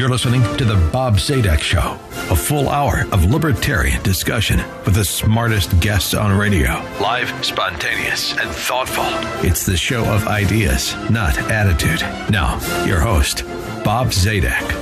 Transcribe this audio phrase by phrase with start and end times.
[0.00, 1.98] You're listening to The Bob Zadek Show,
[2.30, 6.70] a full hour of libertarian discussion with the smartest guests on radio.
[7.02, 9.04] Live, spontaneous, and thoughtful.
[9.46, 12.00] It's the show of ideas, not attitude.
[12.30, 13.44] Now, your host,
[13.84, 14.79] Bob Zadek.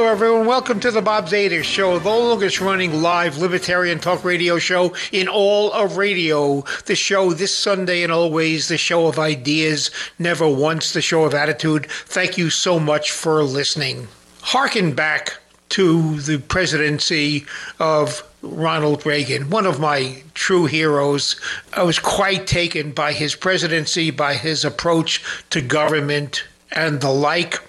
[0.00, 0.46] Hello, everyone.
[0.46, 5.28] Welcome to the Bob Zadek Show, the longest running live libertarian talk radio show in
[5.28, 6.64] all of radio.
[6.86, 11.34] The show this Sunday and always the show of ideas, never once the show of
[11.34, 11.84] attitude.
[11.90, 14.08] Thank you so much for listening.
[14.40, 15.36] Harken back
[15.68, 17.44] to the presidency
[17.78, 21.38] of Ronald Reagan, one of my true heroes.
[21.74, 27.60] I was quite taken by his presidency, by his approach to government and the like.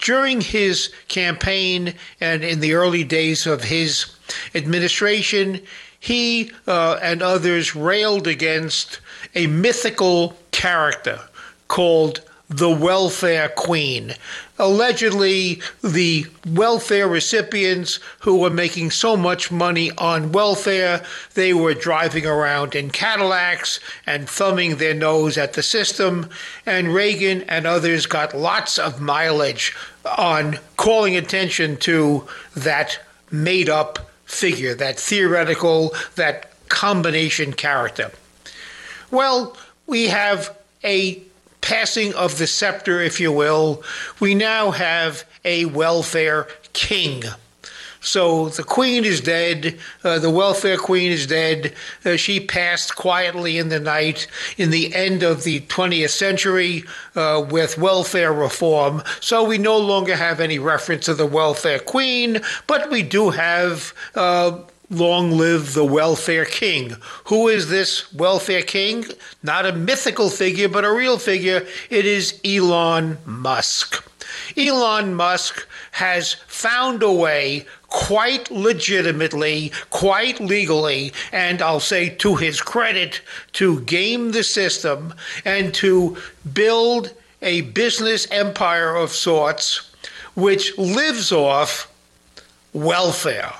[0.00, 4.06] During his campaign and in the early days of his
[4.54, 5.60] administration,
[5.98, 9.00] he uh, and others railed against
[9.34, 11.20] a mythical character
[11.68, 14.14] called the welfare queen.
[14.58, 21.02] Allegedly, the welfare recipients who were making so much money on welfare,
[21.34, 26.30] they were driving around in Cadillacs and thumbing their nose at the system.
[26.64, 29.74] And Reagan and others got lots of mileage
[30.16, 32.98] on calling attention to that
[33.30, 38.10] made up figure, that theoretical, that combination character.
[39.10, 41.22] Well, we have a
[41.66, 43.82] passing of the scepter, if you will,
[44.20, 47.24] we now have a welfare king.
[48.00, 49.76] So the queen is dead.
[50.04, 51.74] Uh, the welfare queen is dead.
[52.04, 56.84] Uh, she passed quietly in the night in the end of the 20th century
[57.16, 59.02] uh, with welfare reform.
[59.18, 63.92] So we no longer have any reference to the welfare queen, but we do have
[64.14, 66.96] uh, Long live the welfare king.
[67.24, 69.04] Who is this welfare king?
[69.42, 71.66] Not a mythical figure, but a real figure.
[71.90, 74.08] It is Elon Musk.
[74.56, 82.60] Elon Musk has found a way quite legitimately, quite legally, and I'll say to his
[82.60, 83.22] credit,
[83.54, 85.14] to game the system
[85.44, 86.16] and to
[86.52, 89.90] build a business empire of sorts
[90.34, 91.90] which lives off
[92.72, 93.52] welfare.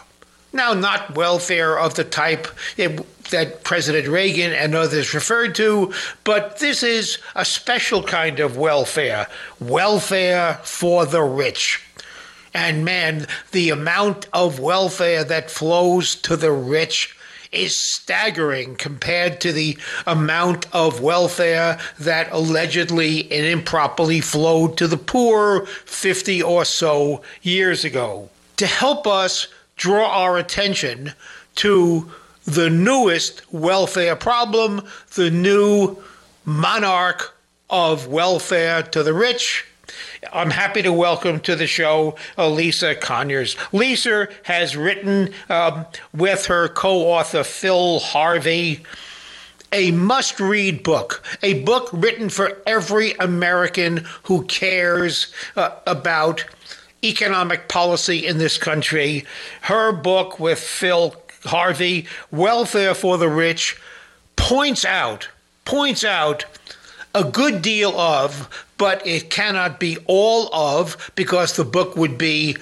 [0.57, 5.93] Now, not welfare of the type it, that President Reagan and others referred to,
[6.25, 9.27] but this is a special kind of welfare
[9.61, 11.85] welfare for the rich.
[12.55, 17.15] And man, the amount of welfare that flows to the rich
[17.53, 24.97] is staggering compared to the amount of welfare that allegedly and improperly flowed to the
[24.97, 28.31] poor 50 or so years ago.
[28.57, 31.13] To help us draw our attention
[31.57, 32.11] to
[32.45, 34.83] the newest welfare problem,
[35.15, 35.97] the new
[36.45, 37.37] monarch
[37.69, 39.65] of welfare to the rich.
[40.33, 43.57] I'm happy to welcome to the show Lisa Conyers.
[43.73, 48.85] Lisa has written um, with her co author Phil Harvey
[49.73, 56.45] a must read book, a book written for every American who cares uh, about
[57.05, 59.25] economic policy in this country.
[59.63, 61.15] Her book with Phil
[61.45, 63.81] Harvey, Welfare for the Rich,
[64.37, 65.29] points out
[65.67, 66.47] points out
[67.15, 72.57] a good deal of, but it cannot be all of because the book would be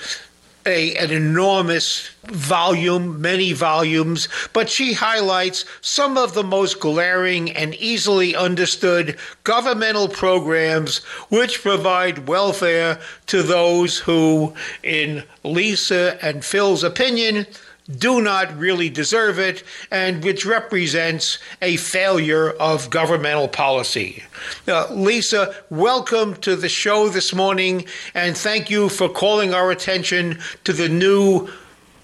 [0.66, 7.74] a, an enormous volume, many volumes, but she highlights some of the most glaring and
[7.74, 10.98] easily understood governmental programs
[11.28, 17.46] which provide welfare to those who, in Lisa and Phil's opinion,
[17.90, 24.22] do not really deserve it and which represents a failure of governmental policy.
[24.66, 27.84] Uh, Lisa, welcome to the show this morning
[28.14, 31.48] and thank you for calling our attention to the new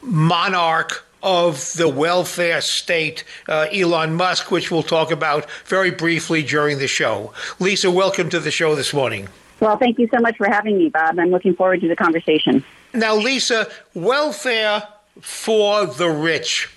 [0.02, 6.78] monarch of the welfare state, uh, Elon Musk, which we'll talk about very briefly during
[6.78, 7.32] the show.
[7.58, 9.28] Lisa, welcome to the show this morning.
[9.60, 11.18] Well, thank you so much for having me, Bob.
[11.18, 12.64] I'm looking forward to the conversation.
[12.94, 14.82] Now, Lisa, welfare
[15.20, 16.68] for the rich.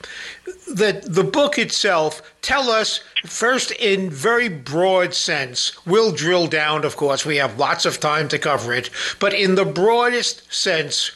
[0.68, 6.98] The, the book itself tell us first in very broad sense we'll drill down of
[6.98, 11.12] course we have lots of time to cover it but in the broadest sense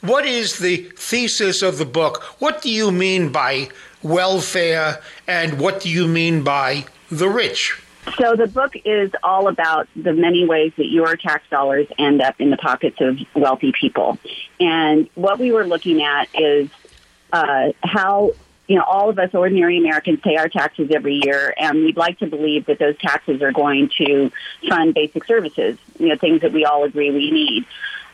[0.00, 3.68] what is the thesis of the book what do you mean by
[4.02, 7.80] welfare and what do you mean by the rich
[8.18, 12.40] so the book is all about the many ways that your tax dollars end up
[12.40, 14.18] in the pockets of wealthy people.
[14.58, 16.68] And what we were looking at is
[17.32, 18.32] uh, how
[18.66, 22.18] you know all of us ordinary Americans pay our taxes every year, and we'd like
[22.18, 24.30] to believe that those taxes are going to
[24.68, 27.64] fund basic services, you know, things that we all agree we need.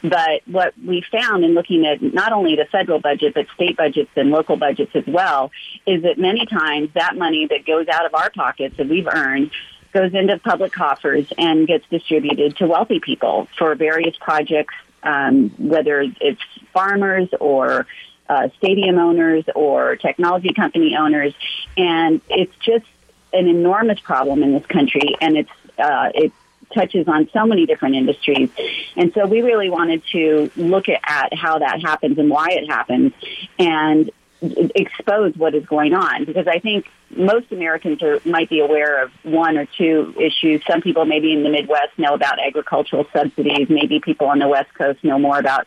[0.03, 4.11] But what we found in looking at not only the federal budget, but state budgets
[4.15, 5.51] and local budgets as well,
[5.87, 9.51] is that many times that money that goes out of our pockets that we've earned
[9.99, 16.05] goes into public coffers and gets distributed to wealthy people for various projects, um, whether
[16.21, 16.41] it's
[16.73, 17.87] farmers or
[18.29, 21.35] uh, stadium owners or technology company owners.
[21.77, 22.87] And it's just
[23.33, 26.33] an enormous problem in this country, and it's uh, it
[26.75, 28.51] touches on so many different industries.
[28.95, 33.13] And so we really wanted to look at, how that happens and why it happens
[33.59, 39.03] and expose what is going on because I think most Americans are, might be aware
[39.03, 40.63] of one or two issues.
[40.69, 43.69] Some people maybe in the Midwest know about agricultural subsidies.
[43.69, 45.67] Maybe people on the West Coast know more about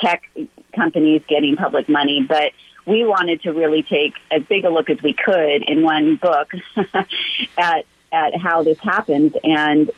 [0.00, 0.22] tech
[0.74, 2.24] companies getting public money.
[2.26, 2.52] But
[2.86, 6.52] we wanted to really take as big a look as we could in one book
[7.58, 9.90] at at how this happens and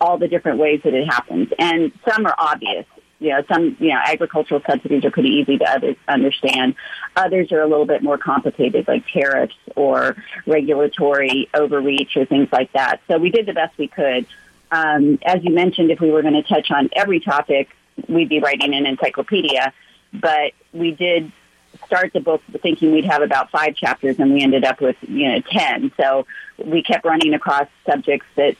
[0.00, 1.48] all the different ways that it happens.
[1.58, 2.86] And some are obvious
[3.20, 6.74] you know, some, you know, agricultural subsidies are pretty easy to understand.
[7.16, 10.16] Others are a little bit more complicated, like tariffs or
[10.46, 13.00] regulatory overreach or things like that.
[13.08, 14.26] So we did the best we could.
[14.70, 17.68] Um, as you mentioned, if we were going to touch on every topic,
[18.08, 19.72] we'd be writing an encyclopedia.
[20.12, 21.32] But we did
[21.86, 25.32] start the book thinking we'd have about five chapters, and we ended up with you
[25.32, 25.90] know ten.
[25.96, 26.26] So
[26.64, 28.56] we kept running across subjects that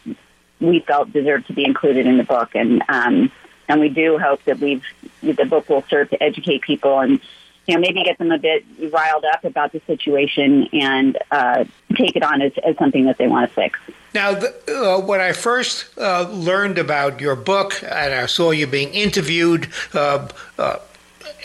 [0.60, 3.30] we felt deserved to be included in the book, and um,
[3.68, 4.84] and we do hope that we've
[5.22, 7.20] the book will serve to educate people and
[7.66, 12.16] you know maybe get them a bit riled up about the situation and uh, take
[12.16, 13.78] it on as, as something that they want to fix.
[14.14, 18.66] Now, the, uh, when I first uh, learned about your book and I saw you
[18.66, 20.28] being interviewed uh,
[20.58, 20.78] uh,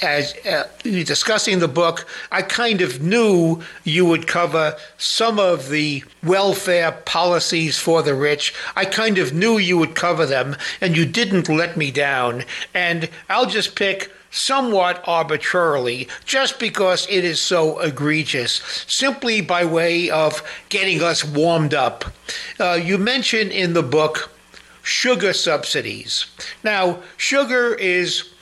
[0.01, 6.03] as uh, discussing the book, I kind of knew you would cover some of the
[6.23, 8.53] welfare policies for the rich.
[8.75, 12.43] I kind of knew you would cover them, and you didn't let me down.
[12.73, 20.09] And I'll just pick somewhat arbitrarily, just because it is so egregious, simply by way
[20.09, 22.05] of getting us warmed up.
[22.59, 24.31] Uh, you mention in the book
[24.81, 26.25] sugar subsidies.
[26.63, 28.32] Now, sugar is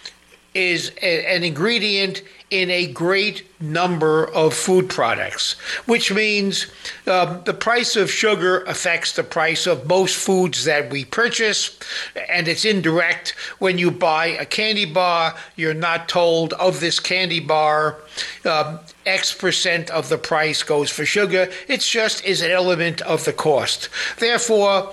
[0.54, 5.54] is a, an ingredient in a great number of food products,
[5.86, 6.70] which means
[7.08, 11.80] um, the price of sugar affects the price of most foods that we purchase,
[12.28, 13.30] and it's indirect.
[13.60, 18.00] When you buy a candy bar, you're not told of this candy bar,
[18.44, 21.50] um, X percent of the price goes for sugar.
[21.70, 23.88] It just is an element of the cost.
[24.20, 24.92] Therefore,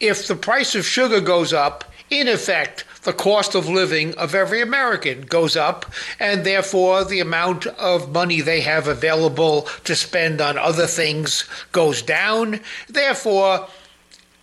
[0.00, 4.60] if the price of sugar goes up, in effect, the cost of living of every
[4.60, 5.86] American goes up,
[6.18, 12.02] and therefore the amount of money they have available to spend on other things goes
[12.02, 12.60] down.
[12.88, 13.68] Therefore,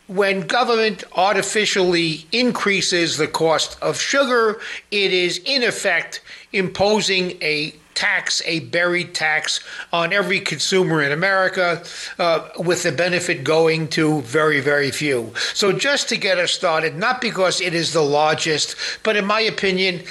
[0.07, 4.59] when government artificially increases the cost of sugar,
[4.89, 6.21] it is in effect
[6.54, 9.59] imposing a tax, a buried tax
[9.91, 11.83] on every consumer in America,
[12.19, 15.33] uh, with the benefit going to very, very few.
[15.55, 19.41] So, just to get us started, not because it is the largest, but in my
[19.41, 20.03] opinion,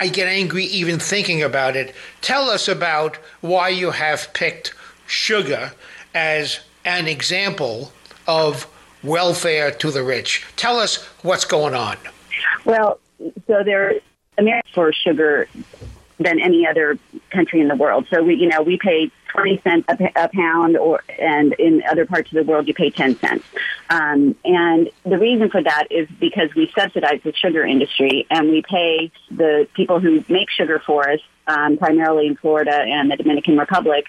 [0.00, 1.94] I get angry even thinking about it.
[2.20, 4.74] Tell us about why you have picked
[5.06, 5.72] sugar
[6.14, 7.92] as an example
[8.26, 8.66] of
[9.04, 10.44] welfare to the rich.
[10.56, 11.96] Tell us what's going on.
[12.64, 12.98] Well,
[13.46, 14.00] so there,
[14.36, 15.48] America for sugar
[16.20, 16.98] than any other
[17.30, 18.06] country in the world.
[18.10, 22.30] So we, you know, we pay 20 cents a, pound or, and in other parts
[22.30, 23.44] of the world you pay 10 cents.
[23.88, 28.62] Um, and the reason for that is because we subsidize the sugar industry and we
[28.62, 33.56] pay the people who make sugar for us, um, primarily in Florida and the Dominican
[33.56, 34.04] Republic,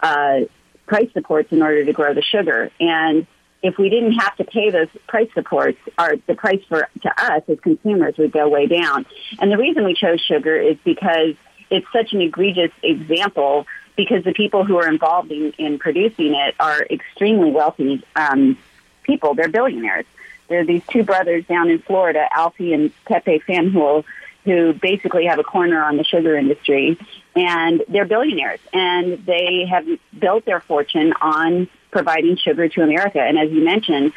[0.00, 0.40] uh,
[0.86, 2.70] price supports in order to grow the sugar.
[2.78, 3.26] And
[3.62, 7.42] if we didn't have to pay those price supports, our the price for to us
[7.48, 9.06] as consumers would go way down.
[9.40, 11.34] And the reason we chose sugar is because
[11.70, 16.54] it's such an egregious example because the people who are involved in, in producing it
[16.60, 18.58] are extremely wealthy um,
[19.02, 19.34] people.
[19.34, 20.04] They're billionaires.
[20.48, 24.04] There are these two brothers down in Florida, Alfie and Pepe Fanjul,
[24.44, 26.96] who basically have a corner on the sugar industry,
[27.34, 33.20] and they're billionaires, and they have built their fortune on providing sugar to America.
[33.20, 34.12] And as you mentioned,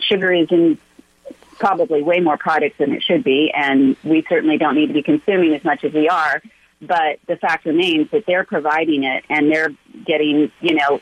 [0.00, 0.78] sugar is in
[1.58, 5.02] probably way more products than it should be, and we certainly don't need to be
[5.02, 6.40] consuming as much as we are.
[6.80, 9.70] But the fact remains that they're providing it and they're
[10.04, 11.00] getting, you know,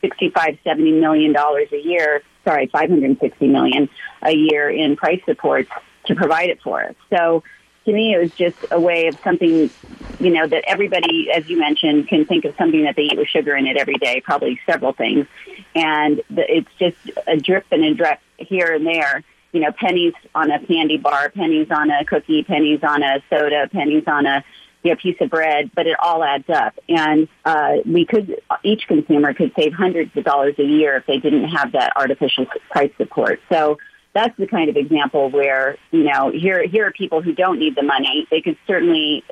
[0.00, 3.88] 65, 70 million dollars a year, sorry, 560 million
[4.22, 5.70] a year in price supports
[6.06, 6.94] to provide it for us.
[7.10, 7.42] So
[7.84, 9.70] to me, it was just a way of something,
[10.18, 13.28] you know, that everybody, as you mentioned, can think of something that they eat with
[13.28, 15.26] sugar in it every day, probably several things.
[15.74, 20.14] And the, it's just a drip and a drip here and there you know, pennies
[20.34, 24.42] on a candy bar, pennies on a cookie, pennies on a soda, pennies on a
[24.82, 26.78] you know, piece of bread, but it all adds up.
[26.88, 31.18] And uh, we could, each consumer could save hundreds of dollars a year if they
[31.18, 33.40] didn't have that artificial price support.
[33.48, 33.78] So
[34.12, 37.76] that's the kind of example where, you know, here, here are people who don't need
[37.76, 38.26] the money.
[38.30, 39.24] They could certainly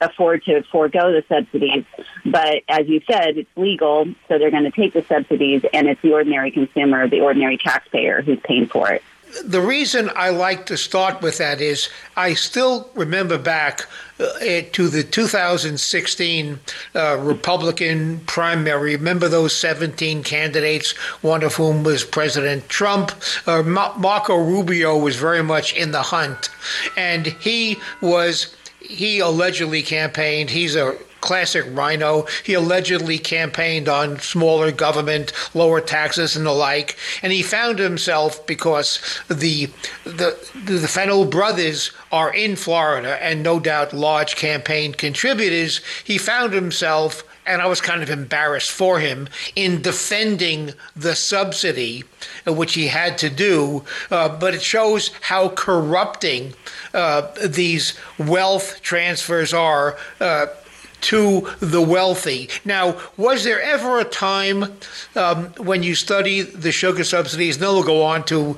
[0.00, 1.84] afford to forego the subsidies.
[2.24, 6.00] But as you said, it's legal, so they're going to take the subsidies, and it's
[6.02, 9.02] the ordinary consumer, the ordinary taxpayer who's paying for it.
[9.44, 13.86] The reason I like to start with that is I still remember back
[14.18, 16.60] uh, to the 2016
[16.94, 18.96] uh, Republican primary.
[18.96, 20.92] Remember those 17 candidates,
[21.22, 23.12] one of whom was President Trump?
[23.46, 26.48] Uh, Marco Rubio was very much in the hunt,
[26.96, 30.50] and he was he allegedly campaigned.
[30.50, 32.26] He's a classic rhino.
[32.44, 36.96] He allegedly campaigned on smaller government, lower taxes, and the like.
[37.22, 39.66] And he found himself because the
[40.04, 45.80] the the Fanjul brothers are in Florida and no doubt large campaign contributors.
[46.04, 47.24] He found himself.
[47.46, 52.04] And I was kind of embarrassed for him in defending the subsidy,
[52.46, 53.84] uh, which he had to do.
[54.10, 56.52] Uh, but it shows how corrupting
[56.92, 60.48] uh, these wealth transfers are uh,
[61.00, 62.48] to the wealthy.
[62.64, 64.64] Now, was there ever a time
[65.14, 68.56] um, when you study the sugar subsidies, and then we'll go on to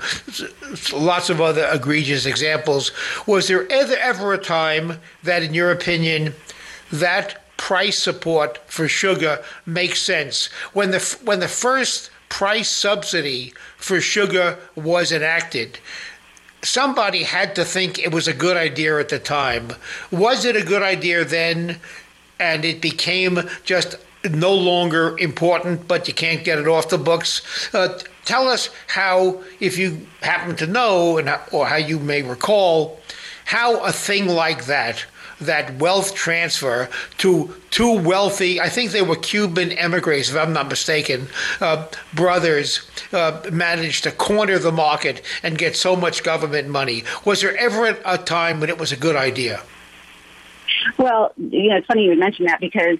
[0.93, 2.93] lots of other egregious examples,
[3.27, 6.35] was there ever, ever a time that, in your opinion,
[6.91, 10.47] that price support for sugar makes sense?
[10.73, 15.79] When the, when the first price subsidy for sugar was enacted,
[16.63, 19.73] somebody had to think it was a good idea at the time.
[20.11, 21.81] Was it a good idea then?
[22.41, 23.97] And it became just
[24.29, 27.43] no longer important, but you can't get it off the books.
[27.75, 33.01] Uh, tell us how, if you happen to know, and or how you may recall,
[33.45, 35.07] how a thing like that,
[35.41, 40.69] that wealth transfer to two wealthy, I think they were Cuban emigres, if I'm not
[40.69, 41.29] mistaken,
[41.61, 47.05] uh, brothers, uh, managed to corner the market and get so much government money.
[47.25, 49.63] Was there ever a time when it was a good idea?
[50.99, 52.99] Well, you know, it's funny you would mention that because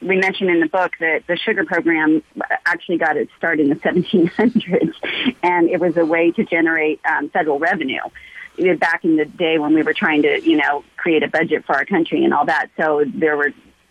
[0.00, 2.22] we mentioned in the book that the sugar program
[2.66, 4.94] actually got its start in the 1700s,
[5.42, 8.00] and it was a way to generate um, federal revenue
[8.78, 11.74] back in the day when we were trying to, you know, create a budget for
[11.74, 12.70] our country and all that.
[12.76, 13.50] So there were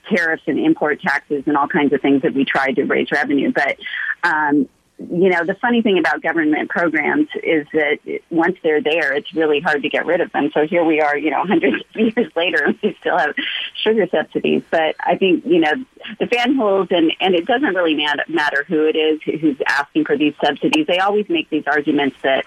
[0.10, 3.52] tariffs and import taxes and all kinds of things that we tried to raise revenue.
[3.52, 3.78] But
[4.24, 4.68] um,
[5.12, 7.98] you know, the funny thing about government programs is that
[8.30, 10.52] once they're there, it's really hard to get rid of them.
[10.54, 13.36] So here we are, you know, hundreds of years later, and we still have
[13.84, 14.64] sugar subsidies.
[14.70, 15.74] But I think, you know,
[16.20, 20.34] the Fanjuls, and, and it doesn't really matter who it is who's asking for these
[20.44, 20.88] subsidies.
[20.88, 22.46] They always make these arguments that,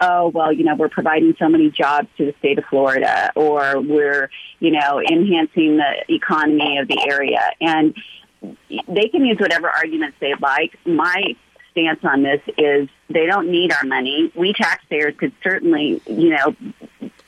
[0.00, 3.80] oh, well, you know, we're providing so many jobs to the state of Florida, or
[3.80, 7.50] we're, you know, enhancing the economy of the area.
[7.60, 7.96] And
[8.40, 10.78] they can use whatever arguments they like.
[10.86, 11.36] My
[11.78, 14.32] stance on this is they don't need our money.
[14.34, 16.56] We taxpayers could certainly, you know,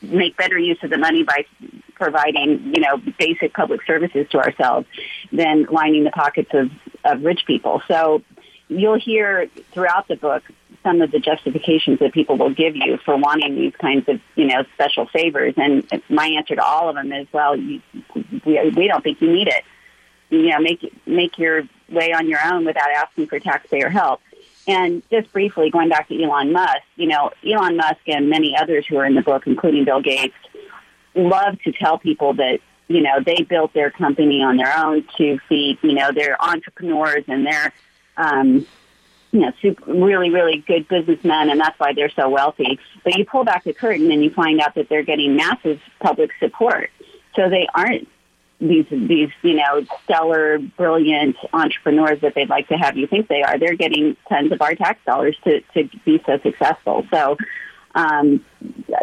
[0.02, 1.44] make better use of the money by
[1.94, 4.86] providing, you know, basic public services to ourselves
[5.30, 6.70] than lining the pockets of,
[7.04, 7.82] of rich people.
[7.86, 8.22] So
[8.68, 10.42] you'll hear throughout the book
[10.82, 14.46] some of the justifications that people will give you for wanting these kinds of, you
[14.46, 15.54] know, special favors.
[15.58, 17.82] And my answer to all of them is, well, you,
[18.46, 19.62] we, we don't think you need it.
[20.30, 24.20] You know, make make your way on your own without asking for taxpayer help.
[24.66, 28.86] And just briefly, going back to Elon Musk, you know, Elon Musk and many others
[28.86, 30.34] who are in the book, including Bill Gates,
[31.14, 35.38] love to tell people that, you know, they built their company on their own two
[35.48, 35.78] feet.
[35.82, 37.72] You know, they're entrepreneurs and they're,
[38.16, 38.66] um,
[39.32, 42.78] you know, super, really, really good businessmen, and that's why they're so wealthy.
[43.04, 46.30] But you pull back the curtain and you find out that they're getting massive public
[46.38, 46.90] support.
[47.36, 48.08] So they aren't
[48.60, 53.42] these these you know stellar, brilliant entrepreneurs that they'd like to have you think they
[53.42, 53.58] are.
[53.58, 57.06] They're getting tons of our tax dollars to to be so successful.
[57.10, 57.36] So.
[57.92, 58.44] Um,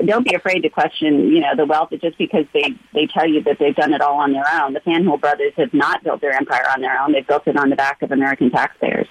[0.05, 3.43] don't be afraid to question, you know, the wealth just because they, they tell you
[3.43, 4.71] that they've done it all on their own.
[4.71, 7.11] The Fanjul brothers have not built their empire on their own.
[7.11, 9.09] They've built it on the back of American taxpayers.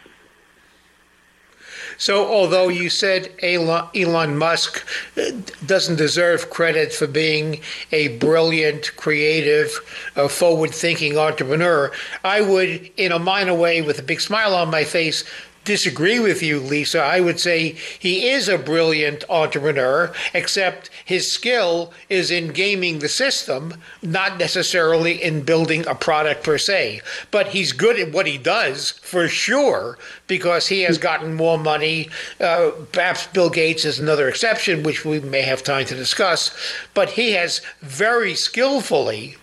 [1.98, 4.86] So, although you said Elon, Musk
[5.16, 5.30] uh,
[5.64, 7.60] doesn't deserve credit for being
[7.92, 9.80] a brilliant, creative,
[10.14, 11.90] uh, forward thinking entrepreneur,
[12.22, 15.24] I would, in a minor way, with a big smile on my face,
[15.66, 17.02] disagree with you, Lisa.
[17.02, 23.08] I would say he is a brilliant entrepreneur, except his skill is in gaming the
[23.08, 27.02] system, not necessarily in building a product per se.
[27.30, 32.08] But he's good at what he does for sure because he has gotten more money.
[32.40, 36.56] Uh, perhaps Bill Gates is another exception, which we may have time to discuss.
[36.94, 39.36] But he has very skillfully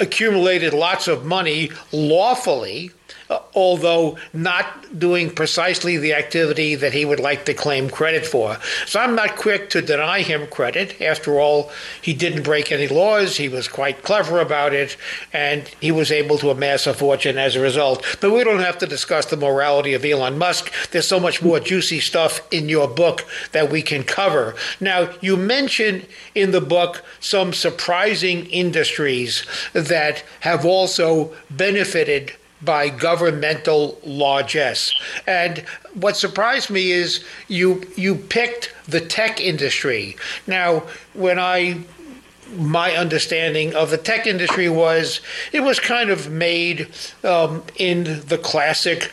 [0.00, 2.90] accumulated lots of money lawfully
[3.30, 8.58] Uh, although not doing precisely the activity that he would like to claim credit for.
[8.84, 11.00] So I'm not quick to deny him credit.
[11.00, 11.70] After all,
[12.02, 14.98] he didn't break any laws, he was quite clever about it,
[15.32, 18.04] and he was able to amass a fortune as a result.
[18.20, 20.70] But we don't have to discuss the morality of Elon Musk.
[20.90, 24.54] There's so much more juicy stuff in your book that we can cover.
[24.80, 26.04] Now, you mention
[26.34, 34.94] in the book some surprising industries that have also benefited by governmental largesse.
[35.26, 35.58] And
[35.94, 40.16] what surprised me is you you picked the tech industry.
[40.46, 41.84] Now, when I
[42.56, 45.20] my understanding of the tech industry was
[45.52, 46.88] it was kind of made
[47.24, 49.10] um, in the classic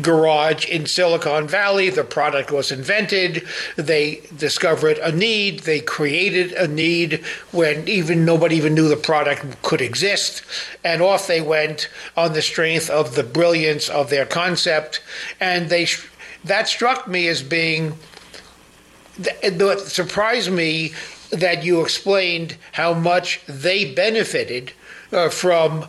[0.00, 1.90] garage in Silicon Valley.
[1.90, 3.46] The product was invented.
[3.76, 5.60] They discovered a need.
[5.60, 10.42] They created a need when even nobody even knew the product could exist.
[10.84, 15.02] And off they went on the strength of the brilliance of their concept.
[15.40, 15.86] And they
[16.44, 17.98] that struck me as being
[19.18, 20.92] that surprised me
[21.30, 24.72] that you explained how much they benefited
[25.12, 25.86] uh, from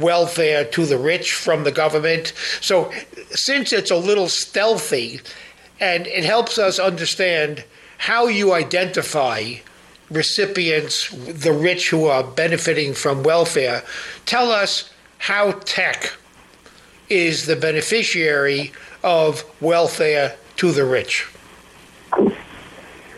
[0.00, 2.32] welfare to the rich from the government.
[2.60, 2.92] So,
[3.30, 5.20] since it's a little stealthy
[5.80, 7.64] and it helps us understand
[7.98, 9.54] how you identify
[10.10, 13.82] recipients, the rich who are benefiting from welfare,
[14.24, 16.12] tell us how tech
[17.08, 21.26] is the beneficiary of welfare to the rich.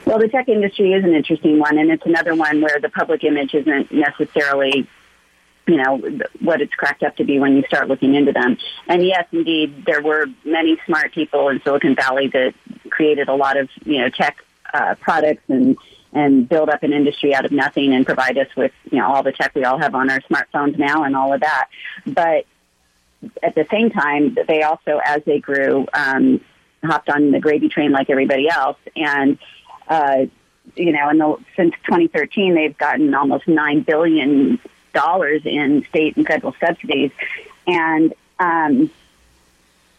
[0.05, 3.23] Well, the tech industry is an interesting one, and it's another one where the public
[3.23, 4.89] image isn't necessarily
[5.71, 5.99] you know,
[6.41, 8.59] what it's cracked up to be when you start looking into them.
[8.89, 12.55] And yes, indeed, there were many smart people in Silicon Valley that
[12.91, 14.39] created a lot of, you know, tech
[14.75, 15.77] uh, products and
[16.13, 19.23] and build up an industry out of nothing and provide us with, you know, all
[19.23, 21.69] the tech we all have on our smartphones now and all of that.
[22.05, 22.47] But
[23.45, 26.41] at the same time, they also, as they grew, um,
[26.83, 28.79] hopped on the gravy train like everybody else.
[28.97, 29.39] And,
[29.87, 30.27] uh,
[30.75, 34.59] you know, in the, since 2013, they've gotten almost nine billion
[34.93, 37.11] dollars in state and federal subsidies,
[37.67, 38.91] and um,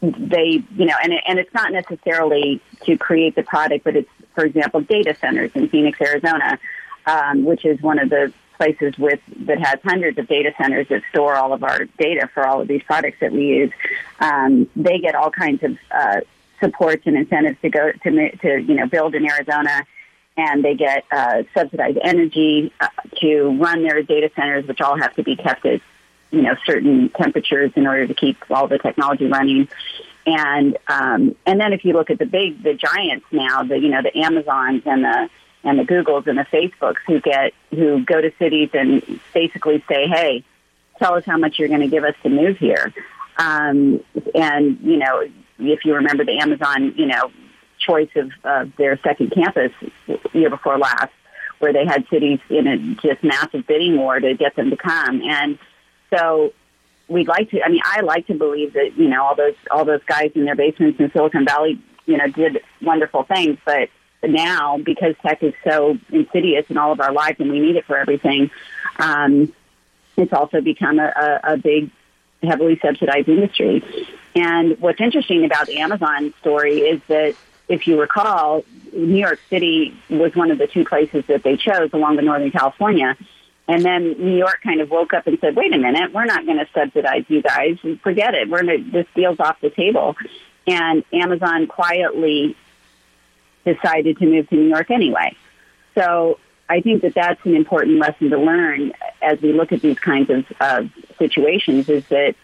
[0.01, 4.45] they, you know, and and it's not necessarily to create the product, but it's, for
[4.45, 6.59] example, data centers in Phoenix, Arizona,
[7.05, 11.01] um, which is one of the places with that has hundreds of data centers that
[11.09, 13.71] store all of our data for all of these products that we use.
[14.19, 16.21] Um, they get all kinds of uh,
[16.59, 19.85] supports and incentives to go to to you know build in Arizona
[20.37, 22.87] and they get uh, subsidized energy uh,
[23.19, 25.81] to run their data centers, which all have to be kept at
[26.31, 29.67] you know certain temperatures in order to keep all the technology running.
[30.25, 33.89] And um, and then if you look at the big the giants now, the you
[33.89, 35.29] know the Amazons and the
[35.63, 40.07] and the Googles and the Facebooks who get who go to cities and basically say,
[40.07, 40.43] hey,
[40.97, 42.93] tell us how much you're going to give us to move here.
[43.37, 45.27] Um, and you know,
[45.59, 47.31] if you remember the Amazon, you know,
[47.85, 49.71] choice of uh, their second campus
[50.33, 51.11] year before last,
[51.59, 55.21] where they had cities in a just massive bidding war to get them to come.
[55.23, 55.59] And
[56.13, 56.53] so
[57.07, 57.63] we'd like to.
[57.63, 60.45] I mean, I like to believe that you know all those all those guys in
[60.45, 63.89] their basements in Silicon Valley, you know, did wonderful things, but
[64.23, 67.85] now because tech is so insidious in all of our lives and we need it
[67.85, 68.51] for everything,
[68.99, 69.53] um,
[70.17, 71.89] it's also become a, a, a big,
[72.43, 73.83] heavily subsidized industry.
[74.35, 77.35] And what's interesting about the Amazon story is that
[77.71, 81.89] if you recall, New York City was one of the two places that they chose
[81.93, 83.15] along with Northern California.
[83.67, 86.45] And then New York kind of woke up and said, wait a minute, we're not
[86.45, 87.77] going to subsidize you guys.
[88.03, 88.49] Forget it.
[88.49, 90.17] We're going to, this deal's off the table.
[90.67, 92.57] And Amazon quietly
[93.65, 95.37] decided to move to New York anyway.
[95.95, 99.99] So I think that that's an important lesson to learn as we look at these
[99.99, 100.83] kinds of uh,
[101.17, 102.35] situations is that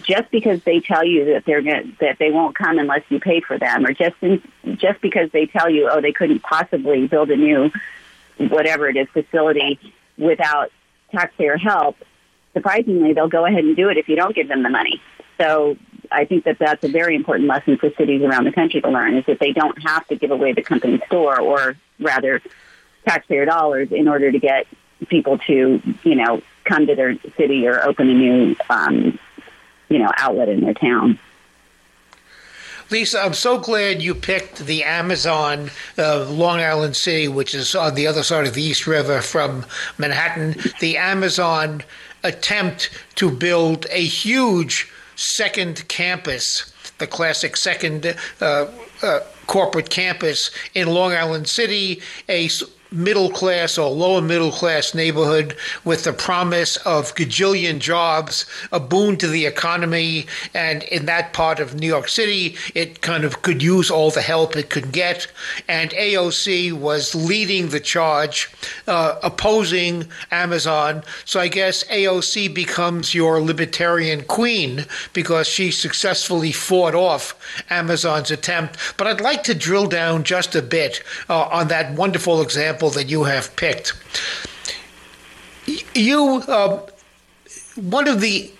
[0.00, 3.40] just because they tell you that they're going that they won't come unless you pay
[3.40, 4.42] for them, or just in,
[4.76, 7.70] just because they tell you, oh, they couldn't possibly build a new
[8.38, 9.78] whatever it is facility
[10.16, 10.70] without
[11.10, 11.96] taxpayer help.
[12.54, 15.00] Surprisingly, they'll go ahead and do it if you don't give them the money.
[15.38, 15.76] So
[16.10, 19.16] I think that that's a very important lesson for cities around the country to learn
[19.16, 22.42] is that they don't have to give away the company store or rather
[23.06, 24.66] taxpayer dollars in order to get
[25.08, 29.18] people to, you know, come to their city or open a new um,
[29.92, 31.18] you know, outlet in their town.
[32.90, 37.94] Lisa, I'm so glad you picked the Amazon uh, Long Island City, which is on
[37.94, 39.64] the other side of the East River from
[39.98, 40.56] Manhattan.
[40.80, 41.84] The Amazon
[42.22, 48.66] attempt to build a huge second campus, the classic second uh,
[49.02, 52.48] uh, corporate campus in Long Island City, a
[52.92, 59.16] middle class or lower middle class neighborhood with the promise of gajillion jobs, a boon
[59.16, 60.26] to the economy.
[60.54, 64.20] And in that part of New York City, it kind of could use all the
[64.20, 65.26] help it could get.
[65.68, 68.50] And AOC was leading the charge,
[68.86, 71.02] uh, opposing Amazon.
[71.24, 77.34] So I guess AOC becomes your libertarian queen because she successfully fought off
[77.70, 78.78] Amazon's attempt.
[78.96, 83.02] But I'd like to drill down just a bit uh, on that wonderful example example
[83.02, 83.94] that you have picked.
[85.94, 86.80] You, uh,
[87.76, 88.50] one of the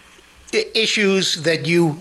[0.53, 1.99] issues that you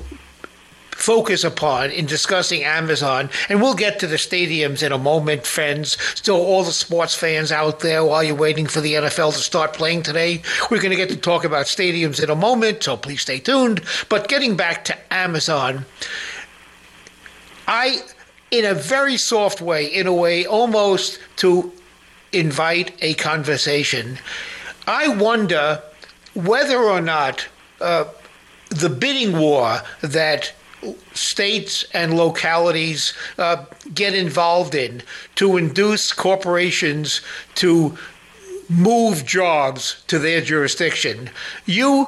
[0.92, 5.98] focus upon in discussing Amazon, and we'll get to the stadiums in a moment, friends.
[6.16, 9.74] Still, all the sports fans out there, while you're waiting for the NFL to start
[9.74, 13.22] playing today, we're going to get to talk about stadiums in a moment, so please
[13.22, 13.82] stay tuned.
[14.10, 15.86] But getting back to Amazon,
[17.68, 18.02] I,
[18.52, 21.72] in a very soft way, in a way almost to
[22.34, 24.18] invite a conversation.
[24.88, 25.82] I wonder
[26.34, 27.48] whether or not
[27.80, 28.06] uh,
[28.70, 30.54] the bidding war that
[31.14, 35.04] states and localities uh, get involved in
[35.36, 37.22] to induce corporations
[37.56, 37.98] to
[38.70, 41.30] move jobs to their jurisdiction.
[41.66, 42.08] You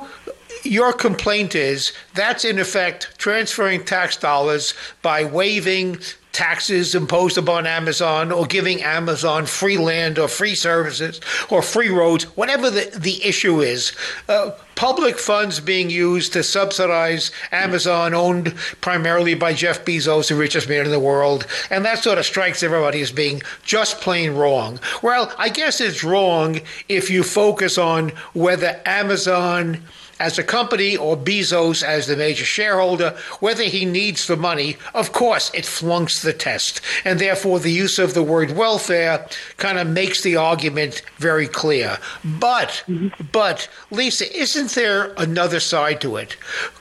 [0.63, 5.99] your complaint is that's in effect transferring tax dollars by waiving
[6.33, 12.23] taxes imposed upon Amazon or giving Amazon free land or free services or free roads,
[12.35, 13.93] whatever the, the issue is.
[14.27, 20.67] Uh, public funds being used to subsidize Amazon, owned primarily by Jeff Bezos, the richest
[20.67, 21.45] man in the world.
[21.69, 24.79] And that sort of strikes everybody as being just plain wrong.
[25.03, 29.83] Well, I guess it's wrong if you focus on whether Amazon
[30.19, 35.11] as a company or Bezos as the major shareholder, whether he needs the money, of
[35.11, 36.81] course it flunks the test.
[37.05, 41.97] And therefore, the use of the word welfare kind of makes the argument very clear.
[42.23, 43.25] But, mm-hmm.
[43.31, 46.37] but, Lisa, isn't there another side to it?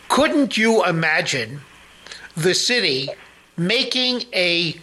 [0.08, 1.60] Couldn't you imagine
[2.36, 3.08] the city
[3.56, 4.76] making a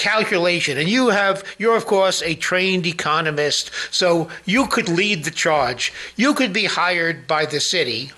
[0.00, 5.30] calculation and you have you're of course a trained economist so you could lead the
[5.30, 8.10] charge you could be hired by the city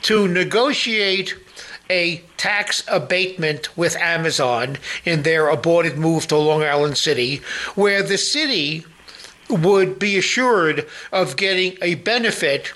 [0.00, 1.34] to negotiate
[1.90, 7.42] a tax abatement with Amazon in their aborted move to Long Island City
[7.74, 8.84] where the city
[9.50, 12.72] would be assured of getting a benefit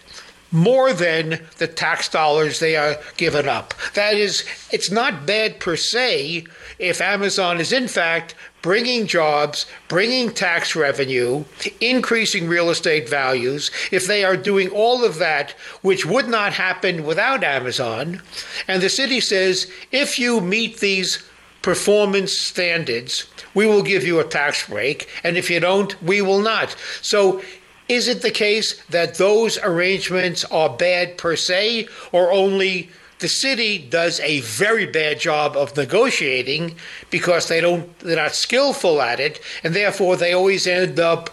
[0.51, 3.75] more than the tax dollars they are given up.
[3.95, 6.45] That is, it's not bad per se
[6.79, 11.45] if Amazon is in fact bringing jobs, bringing tax revenue,
[11.81, 17.05] increasing real estate values, if they are doing all of that, which would not happen
[17.05, 18.21] without Amazon,
[18.67, 21.25] and the city says, if you meet these
[21.63, 26.41] performance standards, we will give you a tax break, and if you don't, we will
[26.41, 26.75] not.
[27.03, 27.43] So
[27.89, 33.79] is it the case that those arrangements are bad per se, or only the city
[33.79, 36.77] does a very bad job of negotiating
[37.11, 41.31] because they don't they're not skillful at it and therefore they always end up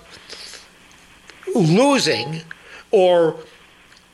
[1.54, 2.42] losing
[2.92, 3.36] or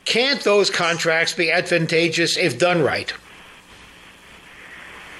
[0.05, 3.13] can't those contracts be advantageous if done right?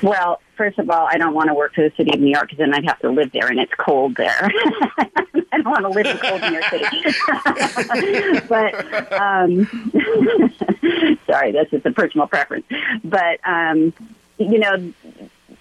[0.01, 2.43] Well first of all i don't want to work for the city of new york
[2.43, 4.51] because then i'd have to live there and it's cold there
[5.53, 6.85] I don't want to live in cold New York City.
[8.47, 9.65] but um,
[11.27, 12.65] sorry, that's just a personal preference.
[13.03, 13.93] But um,
[14.37, 14.93] you know,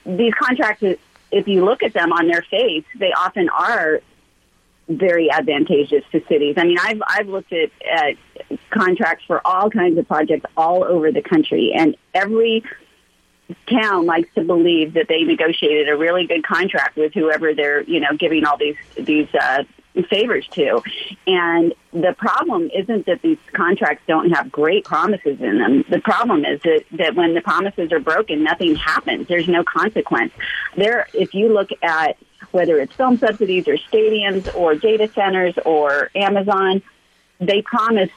[0.06, 0.84] these contracts,
[1.32, 4.00] if you look at them on their face, they often are
[4.88, 6.54] very advantageous to cities.
[6.56, 8.16] I mean, I've I've looked at, at
[8.70, 12.62] contracts for all kinds of projects all over the country, and every
[13.68, 18.00] town likes to believe that they negotiated a really good contract with whoever they're you
[18.00, 19.64] know giving all these these uh,
[20.08, 20.82] favors to.
[21.26, 25.84] And the problem isn't that these contracts don't have great promises in them.
[25.88, 29.28] The problem is that, that when the promises are broken, nothing happens.
[29.28, 30.32] There's no consequence.
[30.76, 32.16] There, if you look at
[32.52, 36.82] whether it's film subsidies or stadiums or data centers or Amazon,
[37.38, 38.10] they promise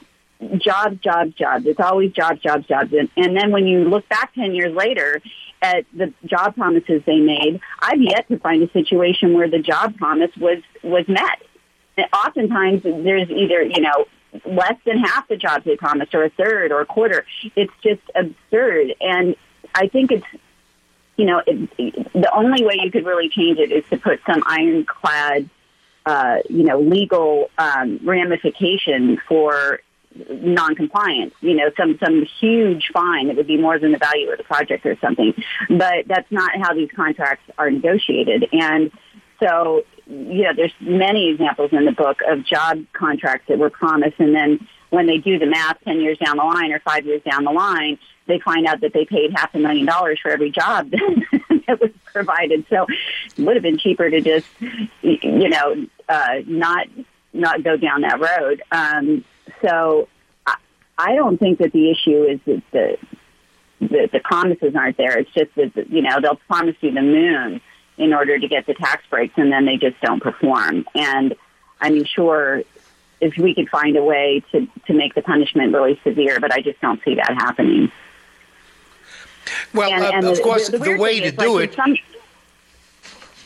[0.58, 1.66] jobs, jobs, jobs.
[1.66, 2.92] It's always jobs, jobs, jobs.
[2.92, 5.20] And, and then when you look back 10 years later
[5.62, 9.96] at the job promises they made, I've yet to find a situation where the job
[9.96, 11.42] promise was, was met
[12.12, 14.06] oftentimes there's either, you know,
[14.44, 17.24] less than half the jobs they promised or a third or a quarter.
[17.54, 18.94] It's just absurd.
[19.00, 19.36] And
[19.74, 20.26] I think it's
[21.16, 24.42] you know, it, the only way you could really change it is to put some
[24.46, 25.48] ironclad,
[26.06, 29.80] uh, you know, legal um, ramification for
[30.28, 31.34] non-compliance.
[31.40, 34.44] You know, some some huge fine that would be more than the value of the
[34.44, 35.34] project or something.
[35.68, 38.46] But that's not how these contracts are negotiated.
[38.52, 38.90] And
[39.40, 44.18] so, you know, there's many examples in the book of job contracts that were promised,
[44.18, 47.22] and then when they do the math, ten years down the line or five years
[47.22, 50.50] down the line, they find out that they paid half a million dollars for every
[50.50, 50.90] job
[51.66, 52.64] that was provided.
[52.70, 52.86] So
[53.36, 54.46] it would have been cheaper to just,
[55.02, 56.86] you know, uh, not
[57.32, 58.62] not go down that road.
[58.70, 59.24] Um,
[59.64, 60.08] so
[60.46, 60.56] I,
[60.98, 62.98] I don't think that the issue is that the,
[63.80, 65.18] the the promises aren't there.
[65.18, 67.60] It's just that you know they'll promise you the moon
[67.96, 70.84] in order to get the tax breaks, and then they just don't perform.
[70.94, 71.34] And
[71.80, 72.62] I mean, sure,
[73.20, 76.60] if we could find a way to to make the punishment really severe, but I
[76.60, 77.90] just don't see that happening.
[79.72, 81.74] Well, and, uh, and of the, course, the, the, the way to do like it.
[81.74, 81.96] Some,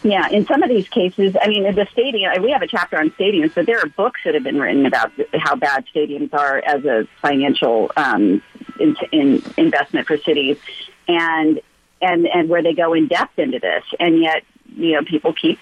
[0.02, 3.10] yeah, in some of these cases, I mean, the stadium, we have a chapter on
[3.10, 6.84] stadiums, but there are books that have been written about how bad stadiums are as
[6.84, 8.40] a financial um,
[8.78, 10.56] in, in investment for cities,
[11.08, 11.60] and
[12.00, 14.44] and and where they go in depth into this, and yet
[14.76, 15.58] you know people keep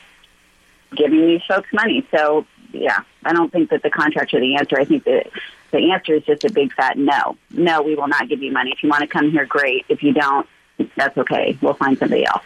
[0.94, 2.07] giving these folks money.
[2.11, 4.79] So yeah, I don't think that the contracts are the answer.
[4.79, 5.31] I think that
[5.70, 7.38] the answer is just a big fat no.
[7.51, 8.72] No, we will not give you money.
[8.72, 9.87] If you want to come here, great.
[9.88, 10.46] If you don't,
[10.94, 11.57] that's okay.
[11.62, 12.44] We'll find somebody else.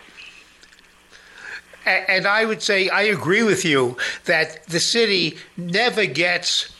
[2.09, 6.72] And I would say I agree with you that the city never gets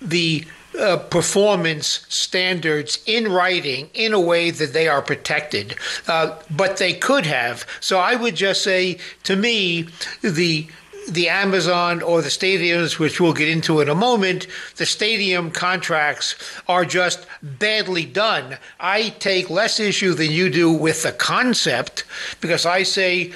[0.00, 0.44] the
[0.78, 5.74] uh, performance standards in writing in a way that they are protected,
[6.06, 7.66] uh, but they could have.
[7.80, 9.88] So I would just say, to me,
[10.20, 10.66] the
[11.08, 16.34] the Amazon or the stadiums, which we'll get into in a moment, the stadium contracts
[16.68, 18.58] are just badly done.
[18.80, 22.04] I take less issue than you do with the concept
[22.40, 23.32] because I say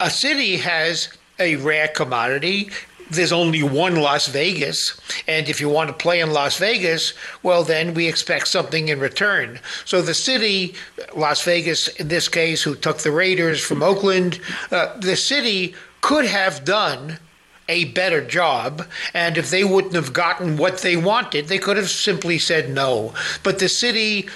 [0.00, 1.08] a city has
[1.38, 2.70] a rare commodity.
[3.10, 4.98] There's only one Las Vegas.
[5.28, 8.98] And if you want to play in Las Vegas, well, then we expect something in
[8.98, 9.60] return.
[9.84, 10.74] So the city,
[11.14, 16.26] Las Vegas in this case, who took the Raiders from Oakland, uh, the city could
[16.26, 17.18] have done
[17.66, 18.86] a better job.
[19.14, 23.14] And if they wouldn't have gotten what they wanted, they could have simply said no.
[23.42, 24.28] But the city,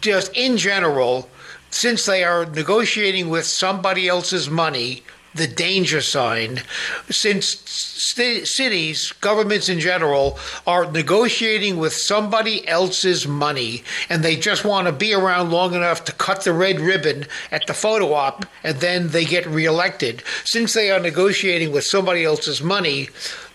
[0.00, 1.28] just in general,
[1.70, 5.02] since they are negotiating with somebody else's money,
[5.34, 6.62] the danger sign,
[7.10, 14.64] since st- cities, governments in general, are negotiating with somebody else's money and they just
[14.64, 18.46] want to be around long enough to cut the red ribbon at the photo op
[18.64, 20.22] and then they get reelected.
[20.44, 23.08] Since they are negotiating with somebody else's money,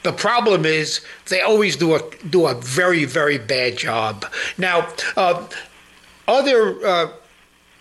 [0.04, 4.26] the problem is they always do a do a very very bad job.
[4.58, 5.48] Now, uh,
[6.28, 7.12] other uh,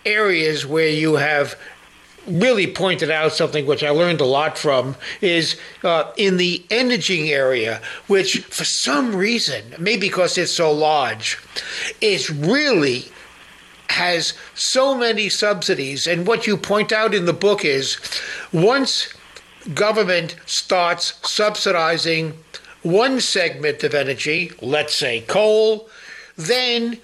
[0.05, 1.55] areas where you have
[2.27, 7.33] really pointed out something which I learned a lot from is uh, in the energy
[7.33, 11.37] area, which for some reason, maybe because it's so large,
[12.01, 13.05] is really
[13.89, 16.07] has so many subsidies.
[16.07, 17.97] And what you point out in the book is
[18.51, 19.13] once
[19.73, 22.33] government starts subsidizing
[22.81, 25.89] one segment of energy, let's say coal,
[26.35, 26.99] then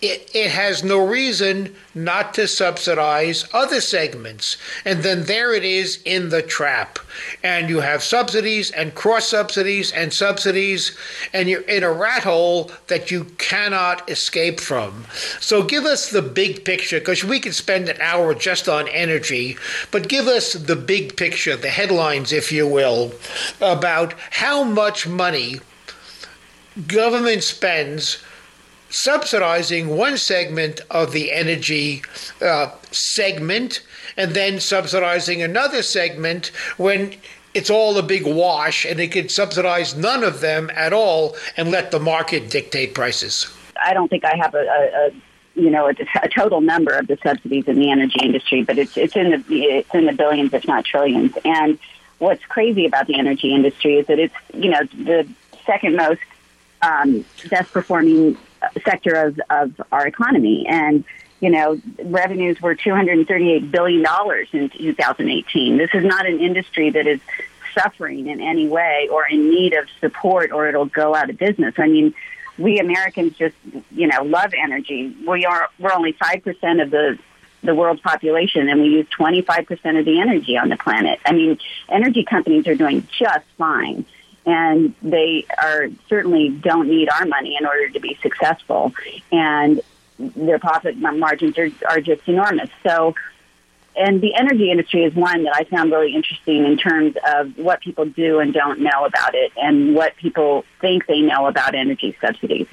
[0.00, 4.56] it, it has no reason not to subsidize other segments.
[4.84, 6.98] And then there it is in the trap.
[7.42, 10.96] And you have subsidies and cross subsidies and subsidies,
[11.32, 15.04] and you're in a rat hole that you cannot escape from.
[15.40, 19.56] So give us the big picture, because we could spend an hour just on energy,
[19.90, 23.12] but give us the big picture, the headlines, if you will,
[23.60, 25.60] about how much money
[26.88, 28.18] government spends
[28.94, 32.00] subsidizing one segment of the energy
[32.40, 33.84] uh, segment
[34.16, 37.12] and then subsidizing another segment when
[37.54, 41.72] it's all a big wash and it could subsidize none of them at all and
[41.72, 43.52] let the market dictate prices.
[43.84, 45.10] I don't think I have a, a, a
[45.56, 48.96] you know a, a, total number of the subsidies in the energy industry, but it's
[48.96, 51.32] it's in the it's in the billions, if not trillions.
[51.44, 51.78] And
[52.18, 55.28] what's crazy about the energy industry is that it's you know the
[55.66, 56.22] second most
[56.82, 58.36] um, best performing
[58.84, 60.66] sector of, of our economy.
[60.68, 61.04] And,
[61.40, 64.04] you know, revenues were $238 billion
[64.52, 65.76] in 2018.
[65.76, 67.20] This is not an industry that is
[67.74, 71.74] suffering in any way or in need of support or it'll go out of business.
[71.76, 72.14] I mean,
[72.56, 73.56] we Americans just,
[73.90, 75.14] you know, love energy.
[75.26, 77.18] We are, we're only 5% of the
[77.64, 81.18] the world's population and we use 25% of the energy on the planet.
[81.24, 84.04] I mean, energy companies are doing just fine
[84.46, 88.92] and they are certainly don't need our money in order to be successful.
[89.32, 89.80] And
[90.18, 92.70] their profit margins are, are just enormous.
[92.82, 93.14] So
[93.96, 97.80] and the energy industry is one that I found really interesting in terms of what
[97.80, 102.16] people do and don't know about it, and what people think they know about energy
[102.20, 102.66] subsidies.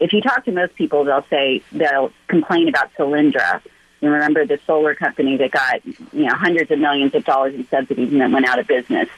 [0.00, 3.60] If you talk to most people, they'll say they'll complain about Solyndra.
[4.00, 7.68] You remember the solar company that got you know hundreds of millions of dollars in
[7.68, 9.08] subsidies and then went out of business.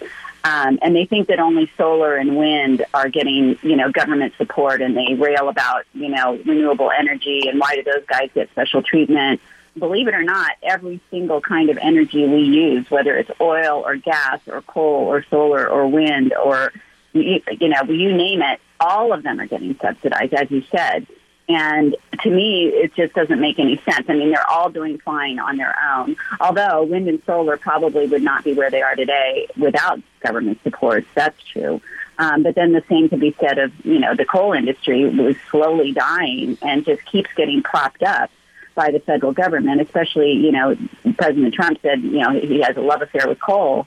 [0.45, 4.83] Um, and they think that only solar and wind are getting, you know, government support,
[4.83, 8.83] and they rail about, you know, renewable energy and why do those guys get special
[8.83, 9.41] treatment?
[9.79, 13.97] Believe it or not, every single kind of energy we use, whether it's oil or
[13.97, 16.73] gas or coal or solar or wind or,
[17.15, 21.07] you, you know, you name it, all of them are getting subsidized, as you said.
[21.49, 24.07] And to me, it just doesn't make any sense.
[24.09, 26.17] I mean, they're all doing fine on their own.
[26.41, 31.05] Although wind and solar probably would not be where they are today without government support.
[31.15, 31.83] That's true.
[32.19, 35.37] Um, but then the same could be said of, you know, the coal industry was
[35.51, 38.31] slowly dying and just keeps getting propped up
[38.75, 40.77] by the federal government, especially, you know,
[41.19, 43.87] President Trump said, you know, he has a love affair with coal.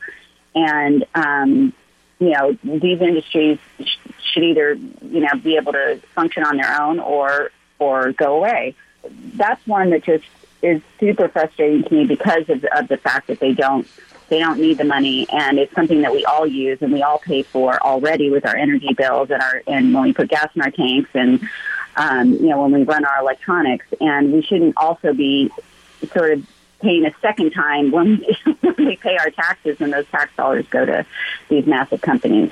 [0.54, 1.74] And, um,
[2.20, 3.98] you know, these industries sh-
[4.32, 8.76] should either, you know, be able to function on their own or or go away.
[9.36, 10.26] That's one that just
[10.62, 13.88] is super frustrating to me because of, of the fact that they don't
[14.30, 17.20] they don't need the money and it's something that we all use and we all
[17.20, 20.62] pay for already with our energy bills and our and when we put gas in
[20.62, 21.48] our tanks and
[21.96, 25.50] um, you know when we run our electronics and we shouldn't also be
[26.14, 26.46] sort of
[26.82, 28.24] paying a second time when,
[28.78, 31.06] we pay our taxes and those tax dollars go to
[31.50, 32.52] these massive companies.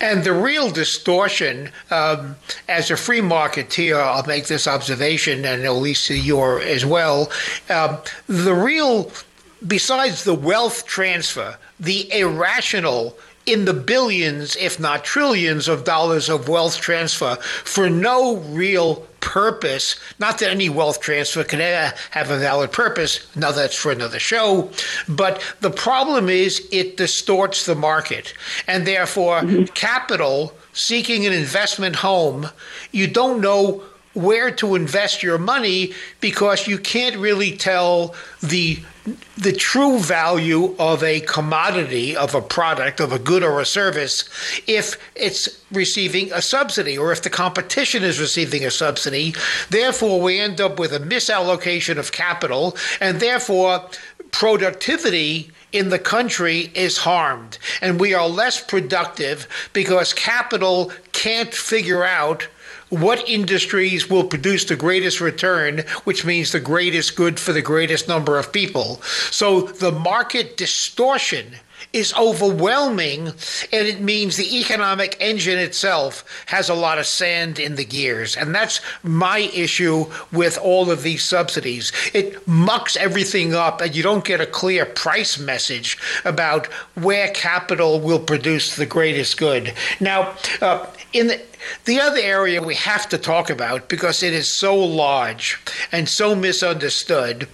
[0.00, 2.36] And the real distortion, um,
[2.68, 7.30] as a free marketeer, I'll make this observation, and Elisa, you're as well.
[7.68, 9.10] Um, the real,
[9.66, 16.48] besides the wealth transfer, the irrational in the billions, if not trillions, of dollars of
[16.48, 19.96] wealth transfer for no real purpose.
[20.18, 23.34] Not that any wealth transfer can have a valid purpose.
[23.36, 24.70] Now that's for another show.
[25.08, 28.34] But the problem is it distorts the market.
[28.66, 29.64] And therefore, mm-hmm.
[29.74, 32.48] capital seeking an investment home,
[32.92, 33.82] you don't know
[34.14, 38.78] where to invest your money because you can't really tell the
[39.38, 44.28] the true value of a commodity, of a product, of a good or a service,
[44.66, 49.34] if it's receiving a subsidy or if the competition is receiving a subsidy.
[49.70, 53.88] Therefore, we end up with a misallocation of capital, and therefore,
[54.32, 57.58] productivity in the country is harmed.
[57.80, 62.48] And we are less productive because capital can't figure out
[62.90, 68.08] what industries will produce the greatest return, which means the greatest good for the greatest
[68.08, 69.00] number of people.
[69.30, 71.54] So the market distortion
[71.92, 77.74] is overwhelming, and it means the economic engine itself has a lot of sand in
[77.74, 78.36] the gears.
[78.36, 81.92] And that's my issue with all of these subsidies.
[82.14, 87.98] It mucks everything up, and you don't get a clear price message about where capital
[87.98, 89.74] will produce the greatest good.
[89.98, 91.40] Now, uh, in the,
[91.84, 95.58] the other area we have to talk about because it is so large
[95.92, 97.48] and so misunderstood,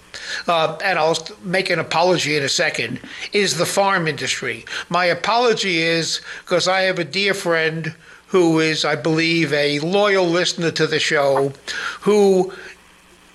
[0.47, 2.99] uh, and I'll make an apology in a second,
[3.33, 4.65] is the farm industry.
[4.89, 7.95] My apology is because I have a dear friend
[8.27, 11.53] who is, I believe, a loyal listener to the show
[12.01, 12.53] who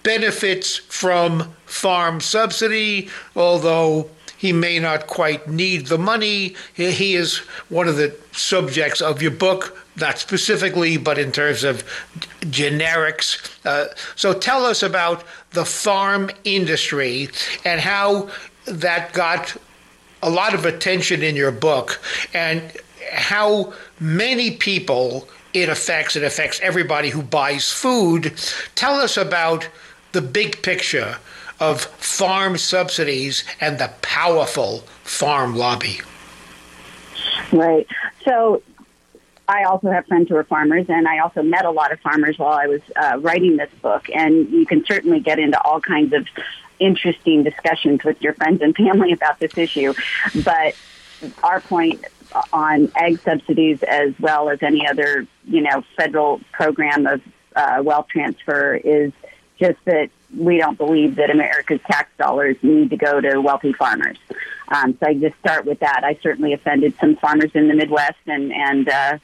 [0.02, 6.54] benefits from farm subsidy, although he may not quite need the money.
[6.74, 11.84] He is one of the subjects of your book, not specifically, but in terms of
[12.42, 13.50] generics.
[13.66, 17.28] Uh, so tell us about the farm industry
[17.64, 18.28] and how
[18.66, 19.56] that got
[20.22, 22.00] a lot of attention in your book
[22.32, 22.62] and
[23.12, 26.16] how many people it affects.
[26.16, 28.32] It affects everybody who buys food.
[28.74, 29.68] Tell us about
[30.12, 31.18] the big picture
[31.60, 36.00] of farm subsidies and the powerful farm lobby.
[37.52, 37.86] Right.
[38.24, 38.62] So
[39.48, 42.38] I also have friends who are farmers, and I also met a lot of farmers
[42.38, 44.08] while I was uh, writing this book.
[44.14, 46.26] And you can certainly get into all kinds of
[46.78, 49.94] interesting discussions with your friends and family about this issue.
[50.44, 50.74] But
[51.42, 52.04] our point
[52.52, 57.20] on ag subsidies, as well as any other, you know, federal program of
[57.54, 59.12] uh, wealth transfer, is
[59.58, 64.16] just that we don't believe that America's tax dollars need to go to wealthy farmers.
[64.68, 66.04] Um, so I just start with that.
[66.04, 69.18] I certainly offended some farmers in the Midwest and and uh,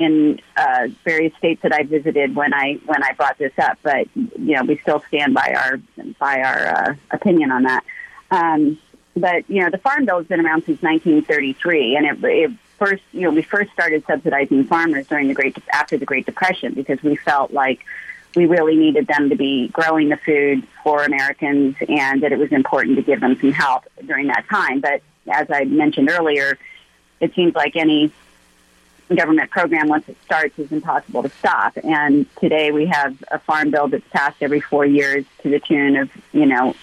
[0.00, 3.78] in uh, various states that I visited when I when I brought this up.
[3.82, 5.80] But you know, we still stand by our
[6.18, 7.84] by our uh, opinion on that.
[8.30, 8.78] Um,
[9.14, 13.02] but you know, the Farm Bill has been around since 1933, and it, it first
[13.12, 17.00] you know we first started subsidizing farmers during the Great after the Great Depression because
[17.02, 17.84] we felt like
[18.34, 22.52] we really needed them to be growing the food for Americans and that it was
[22.52, 24.80] important to give them some help during that time.
[24.80, 26.56] But as I mentioned earlier,
[27.18, 28.12] it seems like any
[29.14, 31.76] government program, once it starts, is impossible to stop.
[31.82, 35.96] And today we have a farm bill that's passed every four years to the tune
[35.96, 36.74] of, you know,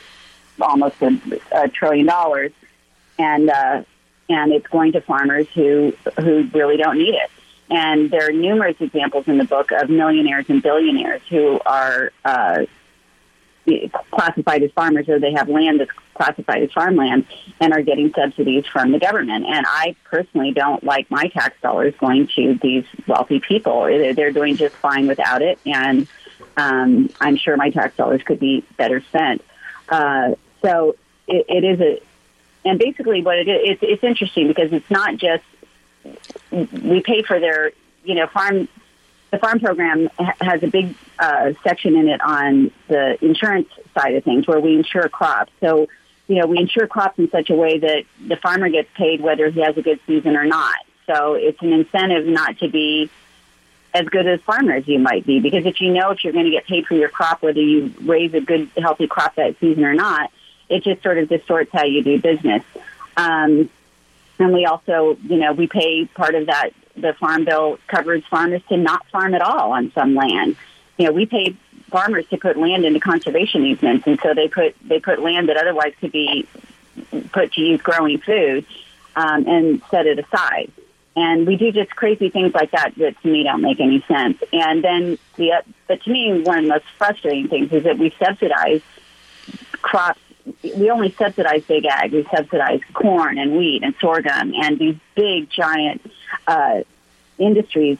[0.60, 1.20] almost a,
[1.52, 2.52] a trillion dollars.
[3.20, 3.84] And, uh,
[4.30, 7.32] and it's going to farmers who, who really don't need it.
[7.70, 12.66] And there are numerous examples in the book of millionaires and billionaires who are uh,
[14.12, 17.26] classified as farmers or they have land that's classified as farmland
[17.60, 19.46] and are getting subsidies from the government.
[19.46, 23.84] And I personally don't like my tax dollars going to these wealthy people.
[23.84, 25.60] They're doing just fine without it.
[25.66, 26.08] And
[26.56, 29.44] um, I'm sure my tax dollars could be better spent.
[29.90, 30.96] Uh, so
[31.28, 32.02] it, it is a,
[32.68, 35.44] and basically what it is, it's, it's interesting because it's not just
[36.52, 37.72] we pay for their,
[38.04, 38.68] you know, farm.
[39.32, 40.10] The farm program
[40.40, 44.76] has a big uh, section in it on the insurance side of things, where we
[44.76, 45.52] insure crops.
[45.60, 45.88] So,
[46.28, 49.50] you know, we insure crops in such a way that the farmer gets paid whether
[49.50, 50.78] he has a good season or not.
[51.08, 53.10] So, it's an incentive not to be
[53.94, 56.52] as good as farmers you might be, because if you know if you're going to
[56.52, 59.94] get paid for your crop, whether you raise a good, healthy crop that season or
[59.94, 60.32] not,
[60.70, 62.64] it just sort of distorts how you do business.
[63.16, 63.70] Um,
[64.40, 66.72] and we also, you know, we pay part of that.
[66.98, 70.56] The farm bill covers farmers to not farm at all on some land.
[70.98, 71.56] You know, we pay
[71.90, 75.58] farmers to put land into conservation easements, and so they put they put land that
[75.58, 76.48] otherwise could be
[77.32, 78.66] put to use growing food
[79.16, 80.72] um, and set it aside.
[81.16, 84.38] And we do just crazy things like that that to me don't make any sense.
[84.54, 88.14] And then the, but to me, one of the most frustrating things is that we
[88.24, 88.82] subsidize
[89.82, 90.20] crops
[90.64, 92.12] we only subsidize big ag.
[92.14, 96.02] We subsidize corn and wheat and sorghum and these big giant
[96.48, 96.82] uh,
[97.38, 97.98] industries,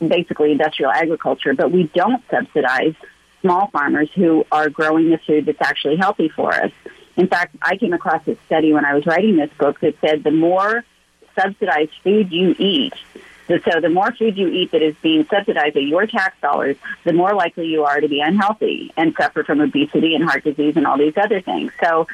[0.00, 1.54] basically industrial agriculture.
[1.54, 2.94] But we don't subsidize
[3.40, 6.72] small farmers who are growing the food that's actually healthy for us.
[7.16, 10.24] In fact, I came across a study when I was writing this book that said
[10.24, 10.84] the more
[11.38, 12.94] subsidized food you eat,
[13.48, 17.12] so the more food you eat that is being subsidized with your tax dollars, the
[17.12, 20.86] more likely you are to be unhealthy and suffer from obesity and heart disease and
[20.86, 21.72] all these other things.
[21.82, 22.06] So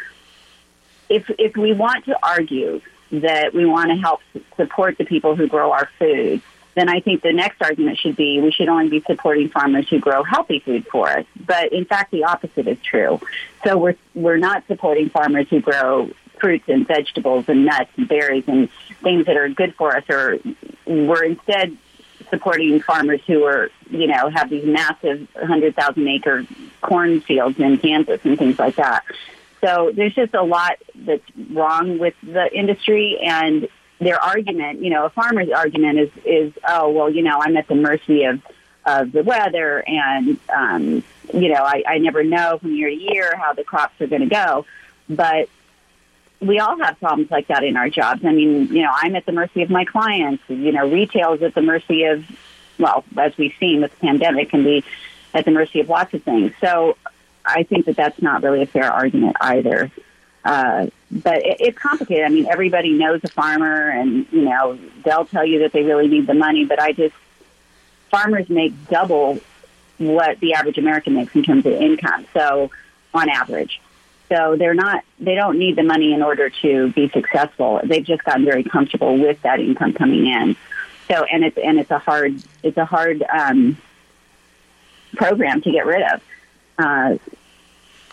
[1.09, 4.21] if if we want to argue that we want to help
[4.57, 6.43] support the people who grow our food,
[6.75, 9.99] then I think the next argument should be we should only be supporting farmers who
[9.99, 11.27] grow healthy food for us.
[11.45, 13.21] But in fact, the opposite is true.
[13.65, 16.11] So we're we're not supporting farmers who grow
[16.41, 18.71] fruits and vegetables and nuts and berries and
[19.03, 20.39] things that are good for us, or
[20.87, 21.77] we're instead
[22.31, 26.45] supporting farmers who are, you know, have these massive 100,000 acre
[26.83, 29.05] cornfields in Kansas and things like that.
[29.61, 33.69] So there's just a lot that's wrong with the industry and
[33.99, 37.67] their argument, you know, a farmer's argument is, is, oh, well, you know, I'm at
[37.67, 38.41] the mercy of,
[38.87, 41.03] of the weather and, um,
[41.35, 44.23] you know, I, I never know from year to year how the crops are going
[44.23, 44.67] to go.
[45.09, 45.49] But
[46.41, 48.25] we all have problems like that in our jobs.
[48.25, 50.43] I mean, you know, I'm at the mercy of my clients.
[50.49, 52.25] You know, retail is at the mercy of,
[52.79, 54.85] well, as we've seen with the pandemic, can be
[55.35, 56.53] at the mercy of lots of things.
[56.61, 56.97] So
[57.45, 59.91] I think that that's not really a fair argument either.
[60.45, 62.25] Uh, but it, it's complicated.
[62.25, 66.07] I mean, everybody knows a farmer, and you know, they'll tell you that they really
[66.07, 66.65] need the money.
[66.65, 67.15] But I just
[68.11, 69.41] farmers make double
[69.99, 72.27] what the average American makes in terms of income.
[72.33, 72.71] So
[73.13, 73.81] on average.
[74.29, 77.81] So they're not, they don't need the money in order to be successful.
[77.83, 80.57] They've just gotten very comfortable with that income coming in.
[81.09, 83.79] So, and it's, and it's a hard, it's a hard, um,
[85.17, 86.23] program to get rid of.
[86.79, 87.17] Uh,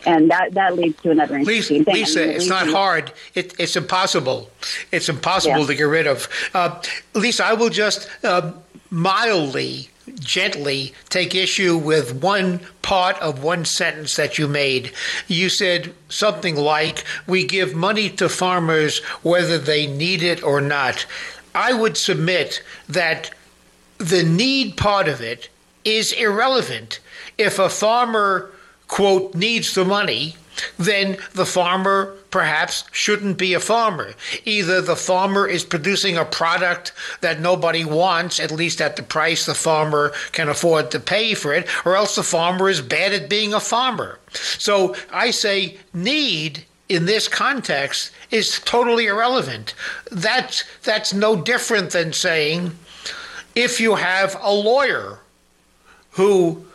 [0.05, 1.95] and that, that leads to another interesting Lisa, thing.
[1.95, 3.11] Lisa, I mean, it's not hard.
[3.33, 4.49] It, it's impossible.
[4.91, 5.65] It's impossible Yeah.
[5.67, 6.29] to get rid of.
[6.53, 6.81] Uh,
[7.13, 8.53] Lisa, I will just uh,
[8.89, 9.89] mildly,
[10.19, 14.91] gently take issue with one part of one sentence that you made.
[15.27, 21.05] You said something like, We give money to farmers whether they need it or not.
[21.53, 23.31] I would submit that
[23.97, 25.49] the need part of it
[25.83, 26.99] is irrelevant.
[27.37, 28.51] If a farmer,
[28.87, 30.35] quote, needs the money,
[30.77, 34.13] then the farmer perhaps shouldn't be a farmer.
[34.43, 36.91] Either the farmer is producing a product
[37.21, 41.53] that nobody wants, at least at the price the farmer can afford to pay for
[41.53, 44.19] it, or else the farmer is bad at being a farmer.
[44.33, 49.73] So I say need in this context is totally irrelevant.
[50.11, 52.71] That's that's no different than saying
[53.55, 55.19] if you have a lawyer
[56.11, 56.65] who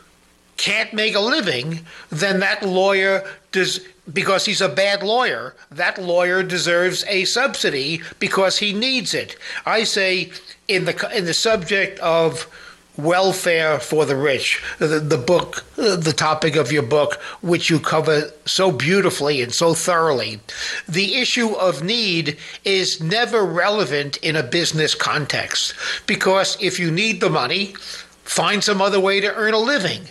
[0.56, 3.80] can't make a living, then that lawyer does
[4.12, 9.36] because he's a bad lawyer, that lawyer deserves a subsidy because he needs it.
[9.64, 10.32] I say
[10.68, 12.48] in the in the subject of
[12.96, 18.30] welfare for the rich, the, the book, the topic of your book, which you cover
[18.44, 20.40] so beautifully and so thoroughly.
[20.88, 25.74] The issue of need is never relevant in a business context
[26.06, 27.74] because if you need the money,
[28.24, 30.02] find some other way to earn a living.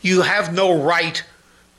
[0.00, 1.22] You have no right,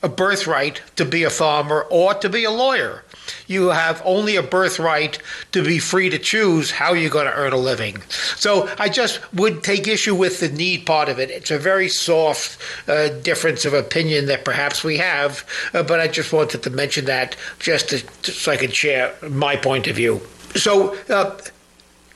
[0.02, 3.04] a birthright, to be a farmer or to be a lawyer
[3.46, 5.18] you have only a birthright
[5.52, 8.00] to be free to choose how you're going to earn a living.
[8.36, 11.30] So I just would take issue with the need part of it.
[11.30, 15.44] It's a very soft uh, difference of opinion that perhaps we have,
[15.74, 19.14] uh, but I just wanted to mention that just, to, just so I could share
[19.28, 20.20] my point of view.
[20.54, 21.36] So, uh,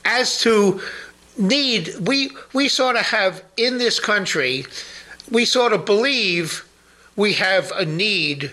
[0.05, 0.81] as to
[1.39, 4.67] need, we we sort of have in this country,
[5.31, 6.65] we sort of believe
[7.17, 8.53] we have a need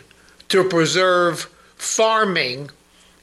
[0.49, 2.69] to preserve farming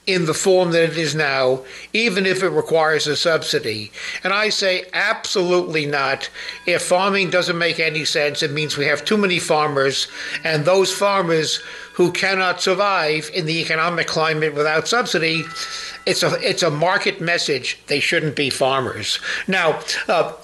[0.07, 3.91] in the form that it is now, even if it requires a subsidy.
[4.22, 6.30] And I say absolutely not.
[6.64, 10.07] If farming doesn't make any sense, it means we have too many farmers,
[10.45, 11.57] and those farmers
[11.95, 15.45] who cannot survive in the economic climate without subsidy.
[16.07, 17.80] It's a it's a market message.
[17.89, 19.18] They shouldn't be farmers.
[19.49, 20.34] Now, uh,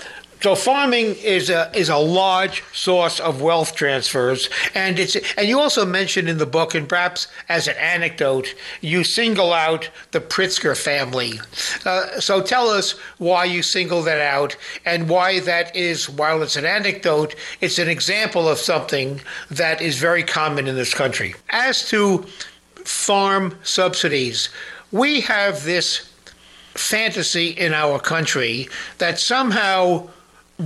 [0.43, 5.61] so farming is a is a large source of wealth transfers, and it's and you
[5.61, 10.77] also mentioned in the book, and perhaps as an anecdote, you single out the Pritzker
[10.77, 11.41] family.
[11.87, 16.11] Uh, so tell us why you single that out, and why that is.
[16.11, 19.21] While it's an anecdote, it's an example of something
[19.51, 21.35] that is very common in this country.
[21.51, 22.27] As to
[22.85, 24.49] farm subsidies,
[24.91, 26.13] we have this
[26.75, 28.69] fantasy in our country
[28.99, 30.09] that somehow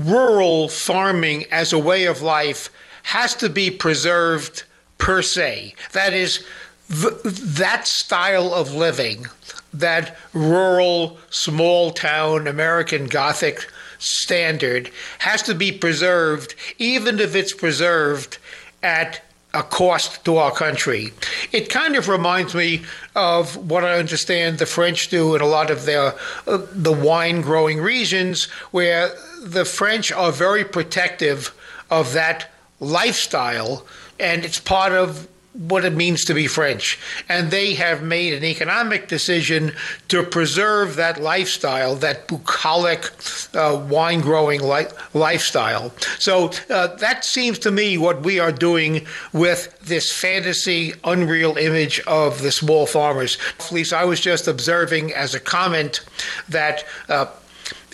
[0.05, 2.71] rural farming as a way of life
[3.03, 4.65] has to be preserved
[4.99, 5.75] per se.
[5.93, 6.45] That is,
[6.91, 9.27] th- that style of living,
[9.73, 13.67] that rural, small town, American Gothic
[13.99, 14.91] standard,
[15.21, 18.39] has to be preserved, even if it's preserved
[18.83, 19.23] at
[19.55, 21.13] a cost to our country.
[21.51, 22.85] It kind of reminds me
[23.15, 26.15] of what I understand the French do in a lot of their
[26.47, 29.15] uh, the wine growing regions, where
[29.47, 31.55] the French are very protective
[31.91, 33.87] of that lifestyle,
[34.19, 36.99] and it's part of what it means to be French.
[37.29, 39.73] And they have made an economic decision
[40.09, 43.11] to preserve that lifestyle, that bucolic
[43.55, 45.93] uh, wine growing li- lifestyle.
[46.19, 52.01] So uh, that seems to me what we are doing with this fantasy, unreal image
[52.01, 53.39] of the small farmers.
[53.73, 56.01] Lisa, I was just observing as a comment
[56.49, 56.85] that.
[57.09, 57.27] Uh,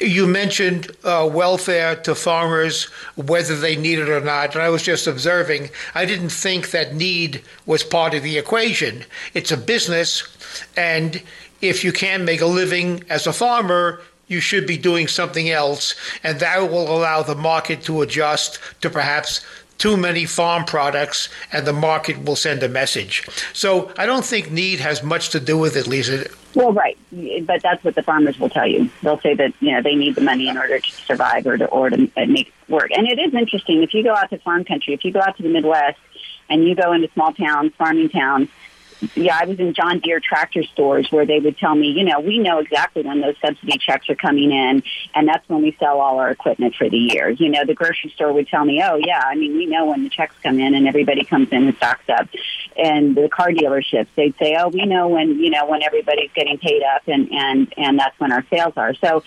[0.02, 2.84] you mentioned uh, welfare to farmers,
[3.16, 4.54] whether they need it or not.
[4.54, 9.04] And I was just observing, I didn't think that need was part of the equation.
[9.34, 10.26] It's a business,
[10.76, 11.22] and
[11.60, 15.94] if you can make a living as a farmer, you should be doing something else,
[16.24, 19.44] and that will allow the market to adjust to perhaps
[19.78, 23.26] too many farm products and the market will send a message.
[23.52, 26.26] So I don't think need has much to do with it, Lisa.
[26.54, 26.98] Well, right,
[27.46, 28.90] but that's what the farmers will tell you.
[29.02, 31.66] They'll say that you know they need the money in order to survive or to
[31.66, 32.90] or to make work.
[32.96, 35.36] And it is interesting if you go out to farm country, if you go out
[35.38, 35.98] to the Midwest,
[36.50, 38.48] and you go into small towns, farming towns,
[39.14, 42.20] yeah, I was in John Deere tractor stores where they would tell me, you know,
[42.20, 44.82] we know exactly when those subsidy checks are coming in,
[45.14, 47.30] and that's when we sell all our equipment for the year.
[47.30, 50.04] You know, the grocery store would tell me, oh, yeah, I mean, we know when
[50.04, 52.28] the checks come in and everybody comes in and stocks up.
[52.76, 56.58] And the car dealerships, they'd say, oh, we know when, you know, when everybody's getting
[56.58, 58.94] paid up and, and, and that's when our sales are.
[58.94, 59.22] So,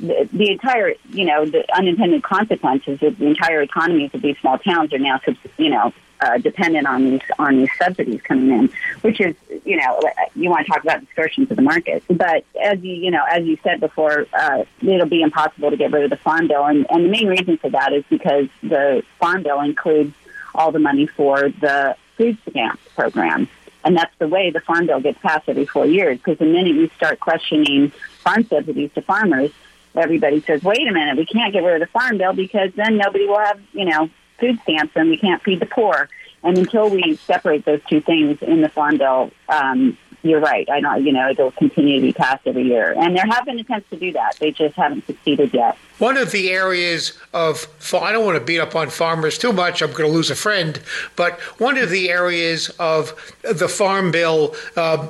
[0.00, 4.58] the, the entire, you know, the unintended consequences of the entire economies of these small
[4.58, 5.20] towns are now,
[5.56, 8.70] you know, uh, dependent on these on these subsidies coming in,
[9.02, 10.00] which is you know
[10.34, 12.02] you want to talk about distortions of the market.
[12.08, 15.92] But as you you know as you said before, uh, it'll be impossible to get
[15.92, 19.02] rid of the farm bill, and, and the main reason for that is because the
[19.20, 20.14] farm bill includes
[20.54, 23.48] all the money for the food stamp program.
[23.84, 26.18] And that's the way the farm bill gets passed every four years.
[26.18, 27.90] Because the minute you start questioning
[28.24, 29.52] farm subsidies to farmers,
[29.98, 32.96] everybody says, "Wait a minute, we can't get rid of the farm bill because then
[32.96, 36.08] nobody will have, you know, food stamps and we can't feed the poor.
[36.42, 40.68] And until we separate those two things in the farm bill, um, you're right.
[40.70, 42.92] I know, you know, it'll continue to be passed every year.
[42.96, 44.36] And there have been attempts to do that.
[44.40, 45.76] They just haven't succeeded yet.
[45.98, 49.80] One of the areas of, I don't want to beat up on farmers too much,
[49.80, 50.80] I'm going to lose a friend,
[51.16, 55.08] but one of the areas of the farm bill uh,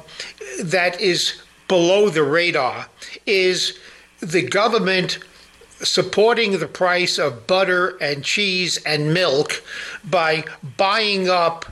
[0.62, 2.86] that is below the radar
[3.26, 3.78] is
[4.20, 5.18] the government
[5.80, 9.62] supporting the price of butter and cheese and milk
[10.04, 10.44] by
[10.76, 11.66] buying up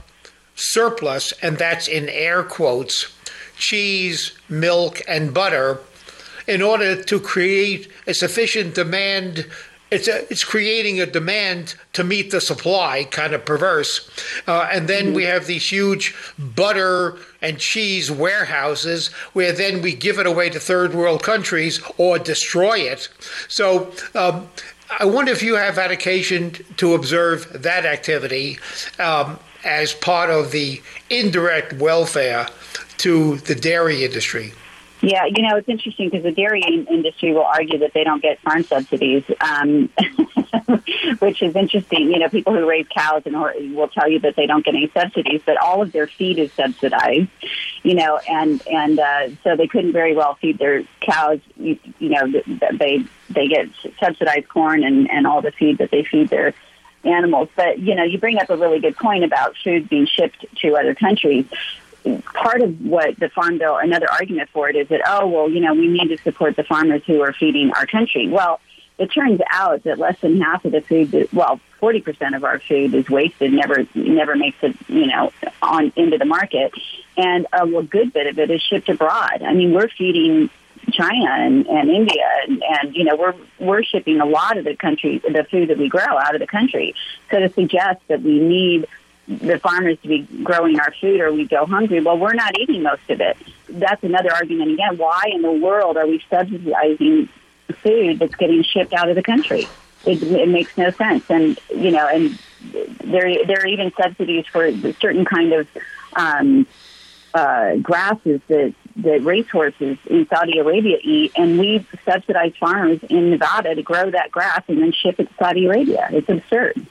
[0.55, 3.13] surplus, and that's in air quotes,
[3.57, 5.79] cheese, milk, and butter
[6.47, 9.45] in order to create a sufficient demand
[9.89, 14.09] it's a, it's creating a demand to meet the supply, kind of perverse.
[14.47, 20.19] Uh, and then we have these huge butter and cheese warehouses where then we give
[20.19, 23.09] it away to third world countries or destroy it.
[23.47, 24.49] So um,
[24.99, 28.59] I wonder if you have had occasion to observe that activity
[28.99, 32.47] um, as part of the indirect welfare
[32.97, 34.53] to the dairy industry.
[35.07, 38.41] Yeah, you know, it's interesting because the dairy industry will argue that they don't get
[38.41, 39.89] farm subsidies, um,
[41.19, 42.11] which is interesting.
[42.11, 43.33] You know, people who raise cows and
[43.73, 46.51] will tell you that they don't get any subsidies, but all of their feed is
[46.51, 47.29] subsidized.
[47.83, 51.39] You know, and and uh, so they couldn't very well feed their cows.
[51.55, 52.41] You, you know,
[52.77, 53.69] they they get
[54.01, 56.53] subsidized corn and and all the feed that they feed their
[57.05, 57.47] animals.
[57.55, 60.75] But you know, you bring up a really good point about food being shipped to
[60.75, 61.45] other countries
[62.33, 65.59] part of what the farm bill, another argument for it is that, oh, well, you
[65.59, 68.27] know, we need to support the farmers who are feeding our country.
[68.27, 68.59] Well,
[68.97, 72.59] it turns out that less than half of the food, that, well, 40% of our
[72.59, 75.31] food is wasted, never, never makes it, you know,
[75.61, 76.73] on into the market.
[77.15, 79.43] And a good bit of it is shipped abroad.
[79.43, 80.49] I mean, we're feeding
[80.91, 84.75] China and, and India, and, and you know we're we're shipping a lot of the
[84.75, 86.95] country, the food that we grow out of the country.
[87.29, 88.87] So to suggest that we need
[89.27, 92.01] the farmers to be growing our food or we go hungry.
[92.01, 93.37] Well, we're not eating most of it.
[93.69, 94.97] That's another argument again.
[94.97, 97.29] Why in the world are we subsidizing
[97.83, 99.67] food that's getting shipped out of the country?
[100.05, 101.29] It, it makes no sense.
[101.29, 102.39] And you know, and
[103.03, 105.67] there there are even subsidies for certain kind of
[106.15, 106.67] um,
[107.33, 113.75] uh, grasses that that racehorses in Saudi Arabia eat, and we subsidize farmers in Nevada
[113.75, 116.07] to grow that grass and then ship it to Saudi Arabia.
[116.11, 116.85] It's absurd.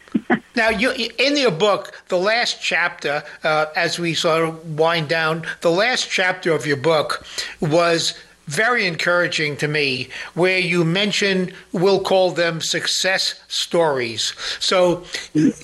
[0.54, 5.44] Now, you, in your book, the last chapter, uh, as we sort of wind down,
[5.60, 7.26] the last chapter of your book
[7.60, 8.14] was
[8.46, 14.34] very encouraging to me, where you mention, we'll call them success stories.
[14.60, 15.04] So,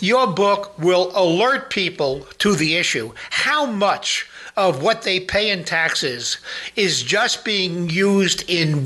[0.00, 3.12] your book will alert people to the issue.
[3.30, 6.38] How much of what they pay in taxes
[6.76, 8.84] is just being used in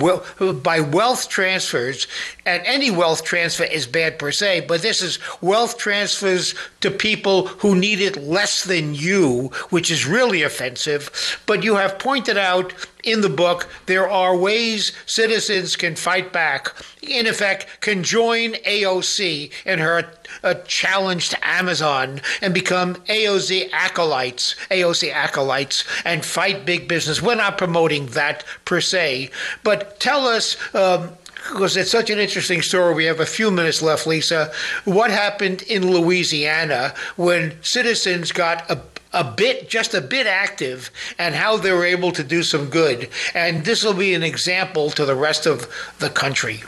[0.62, 2.06] by wealth transfers
[2.44, 7.48] and any wealth transfer is bad per se but this is wealth transfers to people
[7.48, 11.42] who need it less than you which is really offensive.
[11.46, 12.72] But you have pointed out
[13.06, 19.50] in the book there are ways citizens can fight back in effect can join AOC
[19.64, 20.10] in her
[20.42, 27.22] a challenge to Amazon and become AOC acolytes, AOC acolytes, and fight big business.
[27.22, 29.30] We're not promoting that per se,
[29.62, 30.56] but tell us.
[30.74, 31.10] Um,
[31.52, 32.92] because it's such an interesting story.
[32.92, 34.50] We have a few minutes left, Lisa.
[34.84, 38.80] What happened in Louisiana when citizens got a
[39.16, 43.08] a bit, just a bit active, and how they were able to do some good.
[43.34, 45.66] And this will be an example to the rest of
[45.98, 46.62] the country.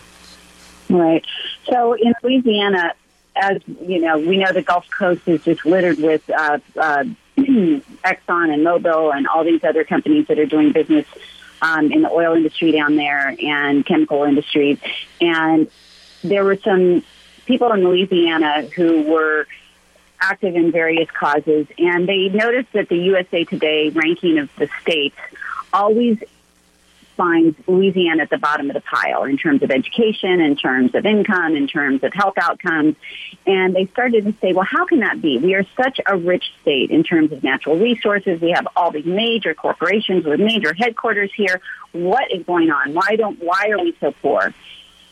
[0.89, 1.25] Right.
[1.71, 2.95] So in Louisiana,
[3.37, 7.05] as you know, we know the Gulf Coast is just littered with uh, uh,
[7.37, 11.07] Exxon and Mobil and all these other companies that are doing business
[11.61, 14.79] um, in the oil industry down there and chemical industries.
[15.21, 15.71] And
[16.25, 17.05] there were some
[17.47, 19.47] people in Louisiana who were
[20.21, 25.17] active in various causes, and they noticed that the USA Today ranking of the states
[25.73, 26.19] always
[27.19, 31.05] finds Louisiana at the bottom of the pile in terms of education, in terms of
[31.05, 32.95] income, in terms of health outcomes.
[33.45, 35.37] And they started to say, well, how can that be?
[35.37, 38.41] We are such a rich state in terms of natural resources.
[38.41, 41.61] We have all these major corporations with major headquarters here.
[41.91, 42.95] What is going on?
[42.95, 44.55] Why don't, why are we so poor?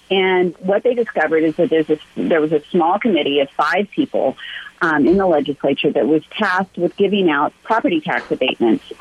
[0.09, 3.91] And what they discovered is that there's a, there was a small committee of five
[3.91, 4.37] people
[4.83, 8.93] um, in the legislature that was tasked with giving out property tax abatements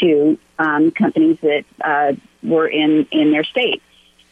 [0.00, 2.12] to um, companies that uh,
[2.42, 3.82] were in, in their state.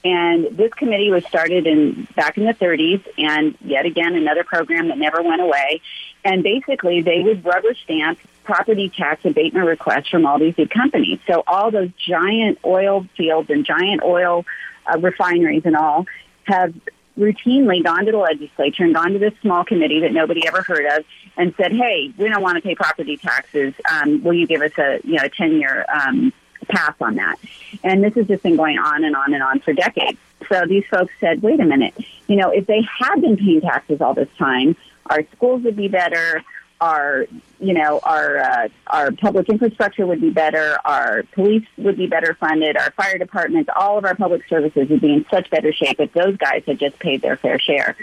[0.04, 4.88] And this committee was started in back in the 30s, and yet again another program
[4.88, 5.80] that never went away.
[6.24, 11.20] And basically, they would rubber stamp property tax abatement requests from all these big companies.
[11.28, 14.44] So all those giant oil fields and giant oil
[14.92, 16.06] uh, refineries and all
[16.44, 16.74] have
[17.18, 20.86] routinely gone to the legislature and gone to this small committee that nobody ever heard
[20.86, 21.04] of
[21.36, 23.74] and said, "Hey, we don't want to pay property taxes.
[23.90, 26.32] Um, will you give us a you know a ten year um,
[26.68, 27.36] pass on that.
[27.82, 30.18] And this has just been going on and on and on for decades.
[30.48, 31.94] So these folks said, wait a minute,
[32.26, 35.88] you know, if they had been paying taxes all this time, our schools would be
[35.88, 36.42] better,
[36.82, 37.26] our,
[37.60, 42.34] you know, our uh, our public infrastructure would be better, our police would be better
[42.34, 46.00] funded, our fire departments, all of our public services would be in such better shape
[46.00, 47.96] if those guys had just paid their fair share.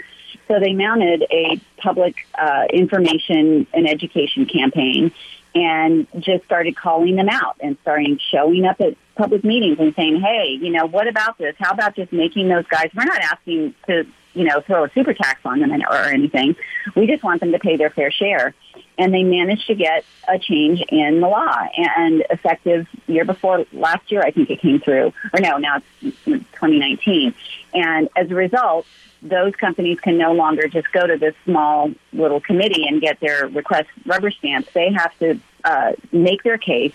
[0.48, 5.12] So they mounted a public uh, information and education campaign
[5.54, 10.22] and just started calling them out and starting showing up at public meetings and saying,
[10.22, 11.54] hey, you know, what about this?
[11.58, 15.14] How about just making those guys, we're not asking to you know, throw a super
[15.14, 16.56] tax on them or anything.
[16.94, 18.54] We just want them to pay their fair share.
[19.00, 24.12] And they managed to get a change in the law and effective year before last
[24.12, 27.34] year, I think it came through, or no, now it's 2019.
[27.72, 28.86] And as a result,
[29.22, 33.48] those companies can no longer just go to this small little committee and get their
[33.48, 34.74] request rubber stamped.
[34.74, 36.92] They have to uh, make their case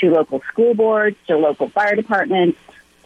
[0.00, 2.58] to local school boards, to local fire departments,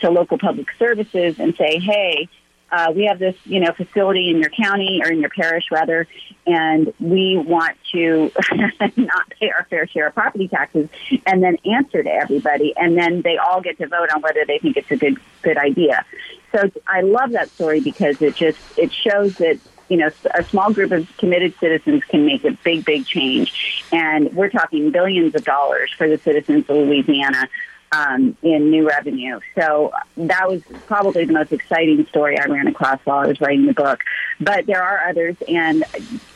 [0.03, 2.29] to local public services, and say, "Hey,
[2.71, 6.07] uh, we have this, you know, facility in your county or in your parish, rather,
[6.47, 8.31] and we want to
[8.97, 10.89] not pay our fair share of property taxes."
[11.27, 14.59] And then answer to everybody, and then they all get to vote on whether they
[14.59, 16.05] think it's a good good idea.
[16.53, 19.59] So I love that story because it just it shows that
[19.89, 23.85] you know, a small group of committed citizens can make a big, big change.
[23.93, 27.49] And we're talking billions of dollars for the citizens of Louisiana
[27.93, 29.41] um, in new revenue.
[29.55, 33.67] So that was probably the most exciting story I ran across while I was writing
[33.67, 34.01] the book.
[34.41, 35.37] But there are others.
[35.49, 35.85] And,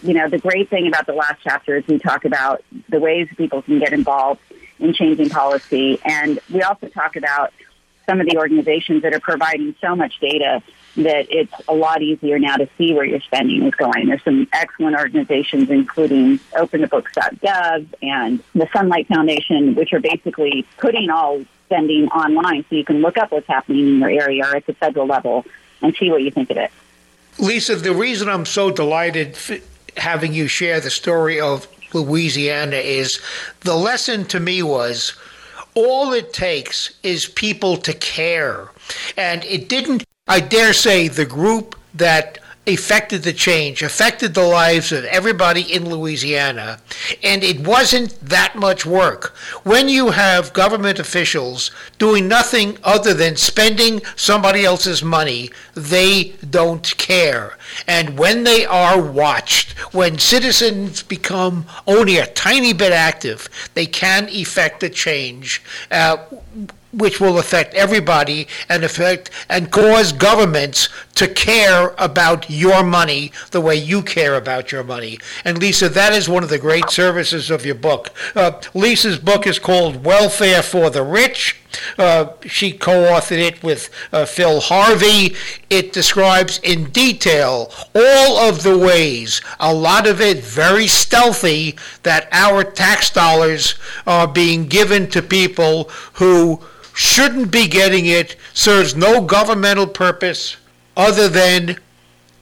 [0.03, 3.29] you know, the great thing about the last chapter is we talk about the ways
[3.37, 4.41] people can get involved
[4.79, 5.99] in changing policy.
[6.05, 7.53] And we also talk about
[8.07, 10.63] some of the organizations that are providing so much data
[10.97, 14.09] that it's a lot easier now to see where your spending is going.
[14.09, 21.45] There's some excellent organizations, including openthebooks.gov and the Sunlight Foundation, which are basically putting all
[21.67, 24.75] spending online so you can look up what's happening in your area or at the
[24.75, 25.47] federal level
[25.83, 26.71] and see what you think of it.
[27.39, 29.37] Lisa, the reason I'm so delighted
[29.97, 33.21] having you share the story of Louisiana is
[33.61, 35.15] the lesson to me was
[35.75, 38.69] all it takes is people to care.
[39.17, 44.93] And it didn't I dare say the group that affected the change, affected the lives
[44.93, 46.79] of everybody in Louisiana,
[47.25, 49.35] and it wasn't that much work.
[49.65, 56.97] When you have government officials doing nothing other than spending somebody else's money, they don't
[56.97, 57.59] care.
[57.89, 64.29] And when they are watched, when citizens become only a tiny bit active, they can
[64.29, 65.61] effect a change.
[65.91, 66.19] Uh,
[66.93, 73.61] which will affect everybody and affect and cause governments to care about your money the
[73.61, 75.19] way you care about your money.
[75.45, 78.11] And Lisa, that is one of the great services of your book.
[78.35, 81.57] Uh, Lisa's book is called Welfare for the Rich.
[81.99, 85.37] Uh, she co-authored it with uh, Phil Harvey.
[85.69, 92.29] It describes in detail all of the ways, a lot of it very stealthy, that
[92.33, 93.77] our tax dollars
[94.07, 96.61] are being given to people who
[96.95, 100.57] shouldn't be getting it, serves no governmental purpose
[100.97, 101.77] other than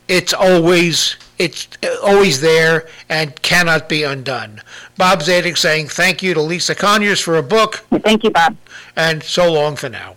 [0.09, 1.69] it's always it's
[2.03, 4.61] always there and cannot be undone.
[4.97, 7.85] Bob Zadek saying thank you to Lisa Conyers for a book.
[8.03, 8.57] Thank you, Bob.
[8.97, 10.17] And so long for now.